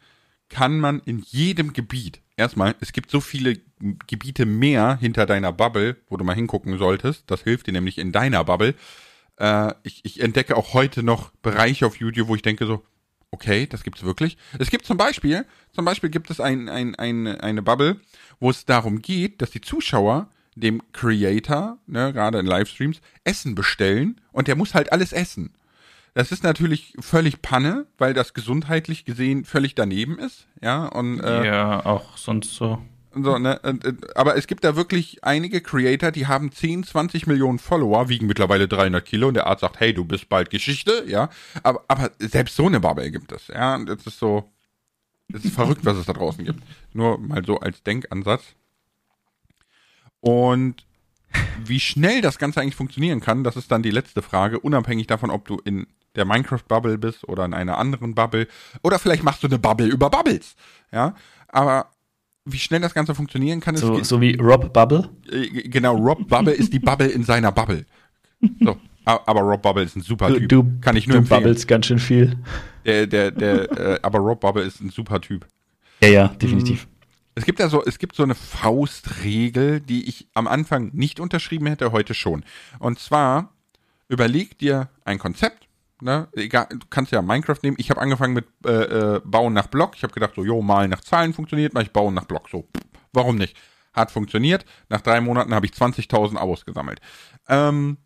[0.49, 3.59] kann man in jedem Gebiet, erstmal, es gibt so viele
[4.07, 7.31] Gebiete mehr hinter deiner Bubble, wo du mal hingucken solltest.
[7.31, 8.75] Das hilft dir nämlich in deiner Bubble.
[9.37, 12.83] Äh, ich, ich entdecke auch heute noch Bereiche auf YouTube, wo ich denke so,
[13.31, 14.39] okay, das gibt's wirklich.
[14.59, 18.01] Es gibt zum Beispiel, zum Beispiel gibt es ein, ein, ein, eine Bubble,
[18.41, 24.21] wo es darum geht, dass die Zuschauer dem Creator, ne, gerade in Livestreams, Essen bestellen
[24.33, 25.55] und der muss halt alles essen.
[26.15, 30.47] Das ist natürlich völlig Panne, weil das gesundheitlich gesehen völlig daneben ist.
[30.61, 32.83] Ja, und, äh, ja auch sonst so.
[33.15, 33.61] So, ne,
[34.15, 38.69] aber es gibt da wirklich einige Creator, die haben 10, 20 Millionen Follower, wiegen mittlerweile
[38.69, 41.29] 300 Kilo und der Arzt sagt, hey, du bist bald Geschichte, ja.
[41.63, 43.75] Aber, aber selbst so eine Bubble gibt es, ja.
[43.75, 44.51] Und es ist so,
[45.33, 46.63] es ist verrückt, was es da draußen gibt.
[46.95, 48.55] Nur mal so als Denkansatz.
[50.21, 50.87] Und
[51.65, 55.31] wie schnell das Ganze eigentlich funktionieren kann, das ist dann die letzte Frage, unabhängig davon,
[55.31, 55.87] ob du in
[56.17, 58.47] der Minecraft-Bubble bist oder in einer anderen Bubble.
[58.83, 60.55] Oder vielleicht machst du eine Bubble über Bubbles.
[60.93, 61.15] Ja,
[61.49, 61.87] aber
[62.45, 63.83] wie schnell das Ganze funktionieren kann, ist.
[63.83, 65.09] So, so wie Rob Bubble?
[65.31, 67.87] Äh, genau, Rob Bubble ist die Bubble in seiner Bubble.
[68.61, 68.77] So.
[69.05, 70.49] Aber Rob Bubble ist ein super Typ.
[70.49, 71.43] Du, kann ich nur du empfehlen.
[71.43, 72.37] Bubbles ganz schön viel.
[72.85, 75.45] Der, der, der, äh, aber Rob Bubble ist ein super Typ.
[76.01, 76.87] Ja, ja, definitiv.
[77.35, 81.91] Es gibt so, es gibt so eine Faustregel, die ich am Anfang nicht unterschrieben hätte,
[81.91, 82.45] heute schon.
[82.79, 83.53] Und zwar
[84.09, 85.67] überleg dir ein Konzept,
[86.03, 86.29] ne?
[86.33, 87.77] Egal, du kannst ja Minecraft nehmen.
[87.79, 88.71] Ich habe angefangen mit äh,
[89.17, 89.95] äh, Bauen nach Block.
[89.97, 92.49] Ich habe gedacht, so, jo, malen nach Zahlen funktioniert, mache ich Bauen nach Block.
[92.51, 93.57] So, pff, warum nicht?
[93.93, 94.65] Hat funktioniert.
[94.89, 97.01] Nach drei Monaten habe ich 20.000 Abos gesammelt.
[97.49, 97.99] Ähm,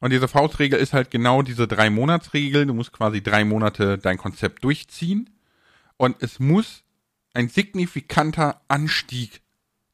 [0.00, 2.66] und diese Faustregel ist halt genau diese drei Monatsregel.
[2.66, 5.30] Du musst quasi drei Monate dein Konzept durchziehen.
[5.96, 6.82] Und es muss
[7.34, 9.42] ein signifikanter Anstieg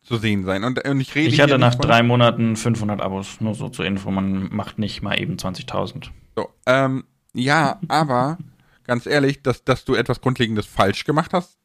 [0.02, 0.64] zu sehen sein.
[0.64, 4.10] Und, und ich rede Ich hatte nach drei Monaten 500 Abos, nur so zur Info.
[4.10, 6.08] Man macht nicht mal eben 20.000.
[6.34, 7.04] So, ähm,
[7.34, 8.38] ja, aber
[8.84, 11.58] ganz ehrlich, dass, dass du etwas Grundlegendes falsch gemacht hast,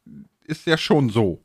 [0.44, 1.42] ist ja schon so.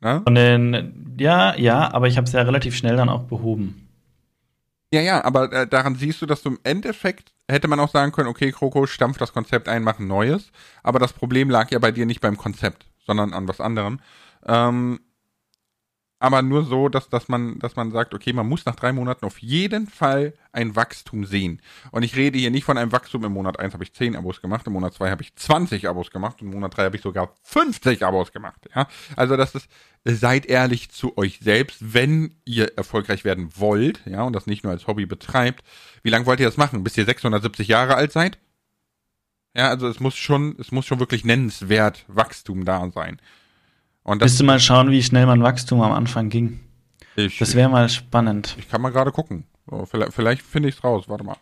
[0.00, 0.22] Ne?
[0.24, 3.88] Und den, ja, ja, aber ich habe es ja relativ schnell dann auch behoben.
[4.92, 8.12] Ja, ja, aber äh, daran siehst du, dass du im Endeffekt hätte man auch sagen
[8.12, 10.50] können, okay, Kroko, stampf das Konzept ein, mach ein neues.
[10.82, 14.00] Aber das Problem lag ja bei dir nicht beim Konzept, sondern an was anderem.
[14.46, 15.00] Ähm,
[16.18, 19.26] aber nur so, dass, dass, man, dass man sagt, okay, man muss nach drei Monaten
[19.26, 21.60] auf jeden Fall ein Wachstum sehen.
[21.90, 23.24] Und ich rede hier nicht von einem Wachstum.
[23.24, 26.10] Im Monat eins habe ich zehn Abos gemacht, im Monat zwei habe ich 20 Abos
[26.10, 28.68] gemacht und im Monat drei habe ich sogar 50 Abos gemacht.
[28.74, 28.88] Ja?
[29.16, 29.68] Also das ist,
[30.04, 34.72] seid ehrlich zu euch selbst, wenn ihr erfolgreich werden wollt, ja, und das nicht nur
[34.72, 35.64] als Hobby betreibt.
[36.02, 36.84] Wie lange wollt ihr das machen?
[36.84, 38.38] Bis ihr 670 Jahre alt seid?
[39.56, 43.20] Ja, also es muss schon, es muss schon wirklich nennenswert Wachstum da sein.
[44.04, 46.60] Und das, Müsste mal schauen, wie schnell mein Wachstum am Anfang ging.
[47.16, 48.54] Ich, das wäre mal spannend.
[48.58, 49.44] Ich kann mal gerade gucken.
[49.68, 51.04] So, vielleicht, vielleicht finde ich es raus.
[51.08, 51.36] Warte mal.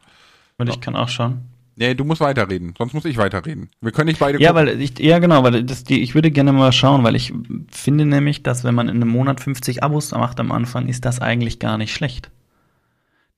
[0.58, 1.42] Und ich kann auch schauen.
[1.74, 3.70] Nee, du musst weiterreden, sonst muss ich weiterreden.
[3.80, 4.66] Wir können nicht beide Ja, gucken.
[4.66, 7.32] weil ich, ja genau, weil das, die, ich würde gerne mal schauen, weil ich
[7.70, 11.20] finde nämlich, dass wenn man in einem Monat 50 Abos macht am Anfang, ist das
[11.20, 12.30] eigentlich gar nicht schlecht.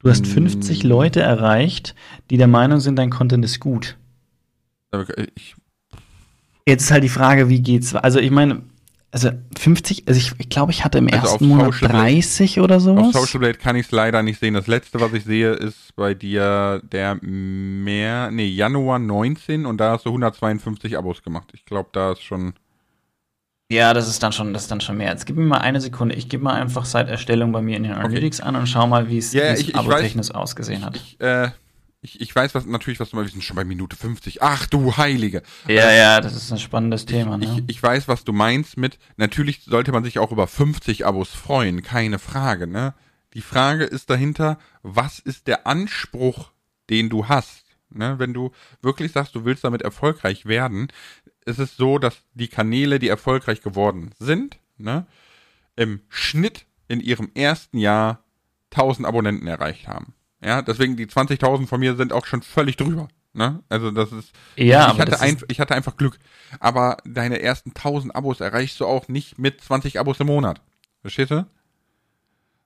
[0.00, 0.90] Du hast 50 hm.
[0.90, 1.94] Leute erreicht,
[2.28, 3.96] die der Meinung sind, dein Content ist gut.
[5.34, 5.54] Ich,
[6.66, 7.94] Jetzt ist halt die Frage, wie geht's?
[7.94, 8.62] Also ich meine,
[9.14, 12.64] also 50, also ich, ich glaube, ich hatte im also ersten Monat Social 30 Blade,
[12.64, 13.14] oder sowas.
[13.14, 14.54] Auf Social Blade kann ich es leider nicht sehen.
[14.54, 19.92] Das letzte, was ich sehe, ist bei dir der mehr, nee, Januar 19 und da
[19.92, 21.52] hast du 152 Abos gemacht.
[21.54, 22.54] Ich glaube, da ist schon.
[23.70, 25.10] Ja, das ist dann schon, das ist dann schon mehr.
[25.10, 26.16] Jetzt gib mir mal eine Sekunde.
[26.16, 28.48] Ich gebe mal einfach seit Erstellung bei mir in den Analytics okay.
[28.48, 30.96] an und schau mal, wie es yeah, abotechnisch ausgesehen hat.
[30.96, 31.50] Ich, äh,
[32.04, 34.42] ich, ich weiß was, natürlich, was du mal, wir sind schon bei Minute 50.
[34.42, 35.42] Ach du Heilige.
[35.66, 37.38] Ja, äh, ja, das ist ein spannendes Thema.
[37.40, 37.64] Ich, ne?
[37.66, 41.30] ich, ich weiß, was du meinst mit, natürlich sollte man sich auch über 50 Abos
[41.30, 42.94] freuen, keine Frage, ne?
[43.32, 46.52] Die Frage ist dahinter, was ist der Anspruch,
[46.90, 47.64] den du hast?
[47.90, 48.18] Ne?
[48.18, 48.52] Wenn du
[48.82, 50.88] wirklich sagst, du willst damit erfolgreich werden,
[51.46, 55.06] ist es so, dass die Kanäle, die erfolgreich geworden sind, ne,
[55.74, 58.22] im Schnitt in ihrem ersten Jahr
[58.72, 60.14] 1000 Abonnenten erreicht haben.
[60.44, 63.08] Ja, deswegen die 20.000 von mir sind auch schon völlig drüber.
[63.32, 63.62] Ne?
[63.68, 64.32] Also das ist.
[64.56, 66.18] Ja, ich, hatte ein, ich hatte einfach Glück.
[66.60, 70.60] Aber deine ersten 1000 Abos erreichst du auch nicht mit 20 Abos im Monat.
[71.00, 71.46] Verstehst du?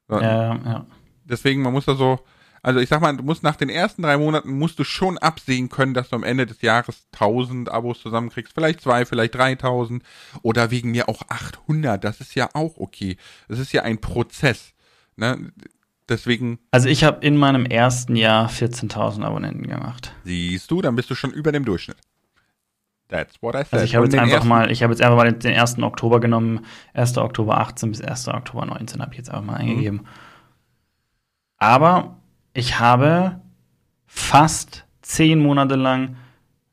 [0.09, 0.21] So.
[0.21, 0.87] Ja, ja.
[1.25, 2.19] Deswegen, man muss da so,
[2.63, 5.69] also ich sag mal, du musst nach den ersten drei Monaten musst du schon absehen
[5.69, 8.53] können, dass du am Ende des Jahres 1000 Abos zusammenkriegst.
[8.53, 10.03] Vielleicht zwei, vielleicht 3000
[10.43, 12.03] oder wegen mir auch 800.
[12.03, 13.17] Das ist ja auch okay.
[13.49, 14.73] Das ist ja ein Prozess.
[15.17, 15.53] Ne?
[16.09, 16.59] Deswegen.
[16.71, 20.15] Also ich habe in meinem ersten Jahr 14.000 Abonnenten gemacht.
[20.25, 21.99] Siehst du, dann bist du schon über dem Durchschnitt.
[23.09, 23.73] That's what I said.
[23.73, 25.79] Also ich habe jetzt einfach mal, ich habe jetzt einfach mal den, 1.
[25.79, 27.17] Oktober genommen, 1.
[27.19, 28.29] Oktober 18 bis 1.
[28.29, 29.71] Oktober 19 habe ich jetzt einfach mal mhm.
[29.71, 29.99] eingegeben.
[30.01, 30.07] Mhm.
[31.59, 32.19] Aber
[32.53, 33.41] ich habe
[34.07, 36.17] fast zehn Monate lang,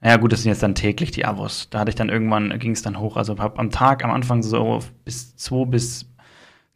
[0.03, 1.69] ja gut, das sind jetzt dann täglich die Abos.
[1.69, 3.17] Da hatte ich dann irgendwann, ging es dann hoch.
[3.17, 6.13] Also habe am Tag am Anfang so bis zwei bis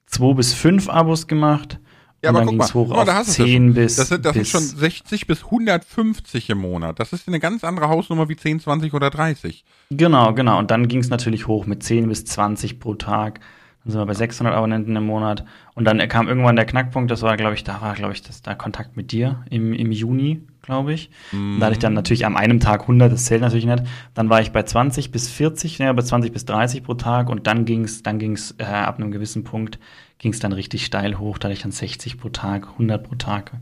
[0.06, 1.80] zwei bis fünf Abos gemacht.
[2.22, 4.52] Ja, aber guck mal, hoch mal, da hast 10 ja bis, das, sind, das bis
[4.52, 7.00] sind schon 60 bis 150 im Monat.
[7.00, 9.64] Das ist eine ganz andere Hausnummer wie 10, 20 oder 30.
[9.90, 10.60] Genau, genau.
[10.60, 13.40] Und dann ging es natürlich hoch mit 10 bis 20 pro Tag.
[13.84, 15.46] Dann sind wir bei 600 Abonnenten im Monat.
[15.76, 18.42] Und dann kam irgendwann der Knackpunkt, das war, glaube ich, da war, glaube ich, das,
[18.42, 21.10] da Kontakt mit dir im, im Juni, glaube ich.
[21.32, 21.60] Mm.
[21.60, 23.84] Da hatte ich dann natürlich an einem Tag 100, das zählt natürlich nicht.
[24.14, 27.30] Dann war ich bei 20 bis 40, ja, bei 20 bis 30 pro Tag.
[27.30, 29.80] Und dann ging es dann ging's, äh, ab einem gewissen Punkt,
[30.20, 31.40] ging es dann richtig steil hoch.
[31.40, 33.54] Da hatte ich dann 60 pro Tag, 100 pro Tag.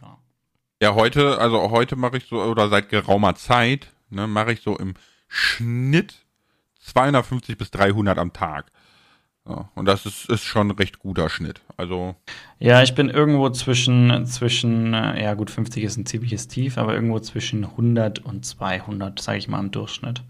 [0.00, 0.18] Ja,
[0.82, 4.76] ja heute, also heute mache ich so, oder seit geraumer Zeit, ne, mache ich so
[4.76, 4.94] im
[5.28, 6.26] Schnitt
[6.80, 8.72] 250 bis 300 am Tag.
[9.48, 11.62] Ja, und das ist, ist schon ein recht guter Schnitt.
[11.76, 12.14] Also.
[12.58, 16.94] Ja, ich bin irgendwo zwischen, zwischen, äh, ja gut, 50 ist ein ziemliches Tief, aber
[16.94, 20.22] irgendwo zwischen 100 und 200, sage ich mal, im Durchschnitt.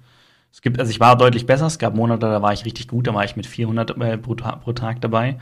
[0.52, 3.06] Es gibt, also ich war deutlich besser, es gab Monate, da war ich richtig gut,
[3.06, 5.38] da war ich mit 400 äh, pro, pro, Tag dabei.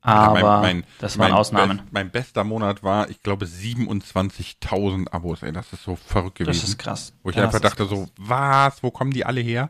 [0.00, 1.78] Aber ja, mein, mein, das waren Ausnahmen.
[1.78, 5.42] Be mein bester Monat war, ich glaube, 27.000 Abos.
[5.42, 6.60] Ey, das ist so verrückt gewesen.
[6.60, 7.12] Das ist krass.
[7.22, 9.68] Wo ich das einfach dachte so, was, wo kommen die alle her?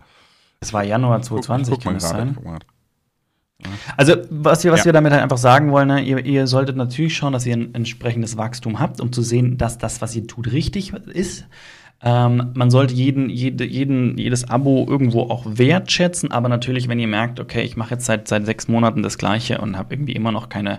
[0.60, 2.36] Das war Januar 2020, guck, guck kann das sein?
[3.96, 4.86] Also, was wir, was ja.
[4.86, 7.74] wir damit halt einfach sagen wollen, ne, ihr, ihr solltet natürlich schauen, dass ihr ein
[7.74, 11.46] entsprechendes Wachstum habt, um zu sehen, dass das, was ihr tut, richtig ist.
[12.00, 17.08] Ähm, man sollte jeden, jede, jeden, jedes Abo irgendwo auch wertschätzen, aber natürlich, wenn ihr
[17.08, 20.30] merkt, okay, ich mache jetzt seit, seit sechs Monaten das Gleiche und habe irgendwie immer
[20.30, 20.78] noch keine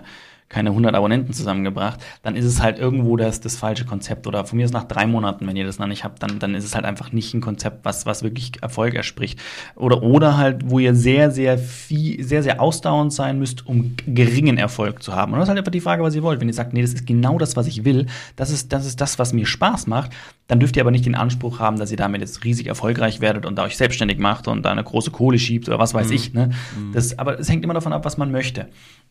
[0.50, 4.26] keine 100 Abonnenten zusammengebracht, dann ist es halt irgendwo das, das falsche Konzept.
[4.26, 6.56] Oder von mir ist nach drei Monaten, wenn ihr das noch nicht habt, dann, dann
[6.56, 9.38] ist es halt einfach nicht ein Konzept, was, was wirklich Erfolg erspricht.
[9.76, 14.58] Oder, oder halt, wo ihr sehr, sehr viel, sehr, sehr ausdauernd sein müsst, um geringen
[14.58, 15.32] Erfolg zu haben.
[15.32, 16.40] Und das ist halt einfach die Frage, was ihr wollt.
[16.40, 19.00] Wenn ihr sagt, nee, das ist genau das, was ich will, das ist, das ist
[19.00, 20.10] das, was mir Spaß macht,
[20.48, 23.46] dann dürft ihr aber nicht den Anspruch haben, dass ihr damit jetzt riesig erfolgreich werdet
[23.46, 26.12] und da euch selbstständig macht und da eine große Kohle schiebt oder was weiß mhm.
[26.12, 26.32] ich.
[26.34, 26.50] Ne?
[26.76, 26.92] Mhm.
[26.92, 28.66] Das, aber es hängt immer davon ab, was man möchte.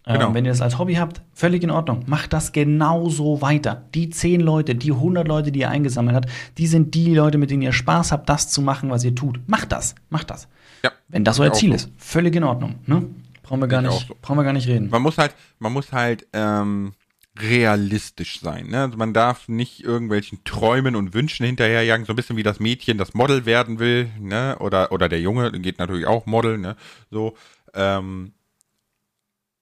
[0.05, 0.27] Genau.
[0.27, 2.03] Ähm, wenn ihr das als Hobby habt, völlig in Ordnung.
[2.07, 3.83] Macht das genauso weiter.
[3.93, 7.51] Die zehn Leute, die 100 Leute, die ihr eingesammelt habt, die sind die Leute, mit
[7.51, 9.39] denen ihr Spaß habt, das zu machen, was ihr tut.
[9.47, 9.95] Macht das.
[10.09, 10.47] Macht das.
[10.83, 11.75] Ja, wenn das euer Ziel so.
[11.75, 11.91] ist.
[11.97, 12.75] Völlig in Ordnung.
[12.85, 13.05] Ne?
[13.43, 14.15] Brauchen wir gar nicht, so.
[14.21, 14.89] brauchen wir gar nicht reden.
[14.89, 16.93] Man muss halt, man muss halt, ähm,
[17.41, 18.67] realistisch sein.
[18.67, 18.81] Ne?
[18.81, 22.97] Also man darf nicht irgendwelchen Träumen und Wünschen hinterherjagen, so ein bisschen wie das Mädchen,
[22.97, 24.57] das Model werden will, ne?
[24.59, 26.75] Oder, oder der Junge, geht natürlich auch Model, ne?
[27.11, 27.35] So,
[27.73, 28.33] ähm,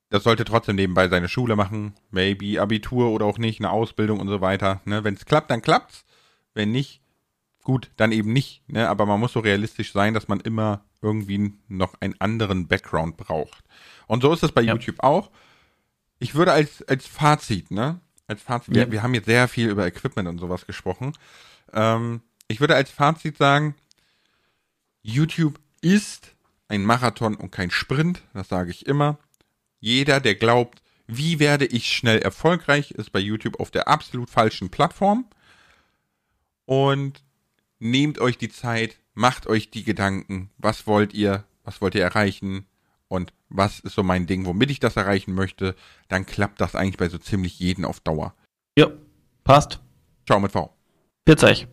[0.09, 4.29] das sollte trotzdem nebenbei seine Schule machen, maybe Abitur oder auch nicht, eine Ausbildung und
[4.29, 4.81] so weiter.
[4.85, 5.03] Ne?
[5.03, 6.05] Wenn es klappt, dann klappt's.
[6.53, 7.01] Wenn nicht,
[7.63, 8.67] gut, dann eben nicht.
[8.69, 8.89] Ne?
[8.89, 13.63] Aber man muss so realistisch sein, dass man immer irgendwie noch einen anderen Background braucht.
[14.07, 14.73] Und so ist es bei ja.
[14.73, 15.29] YouTube auch.
[16.19, 17.99] Ich würde als, als Fazit, ne?
[18.25, 18.85] Als Fazit, ja.
[18.85, 21.13] wir, wir haben jetzt sehr viel über Equipment und sowas gesprochen.
[21.73, 23.75] Ähm, ich würde als Fazit sagen,
[25.01, 26.35] YouTube ist
[26.69, 29.19] ein Marathon und kein Sprint, das sage ich immer.
[29.79, 34.69] Jeder, der glaubt, wie werde ich schnell erfolgreich, ist bei YouTube auf der absolut falschen
[34.69, 35.25] Plattform.
[36.65, 37.23] Und
[37.79, 42.65] nehmt euch die Zeit, macht euch die Gedanken, was wollt ihr, was wollt ihr erreichen
[43.07, 45.75] und was ist so mein Ding, womit ich das erreichen möchte,
[46.09, 48.35] dann klappt das eigentlich bei so ziemlich jeden auf Dauer.
[48.77, 48.91] Ja,
[49.45, 49.79] passt.
[50.25, 50.75] Ciao mit V.
[51.23, 51.67] Bitte euch.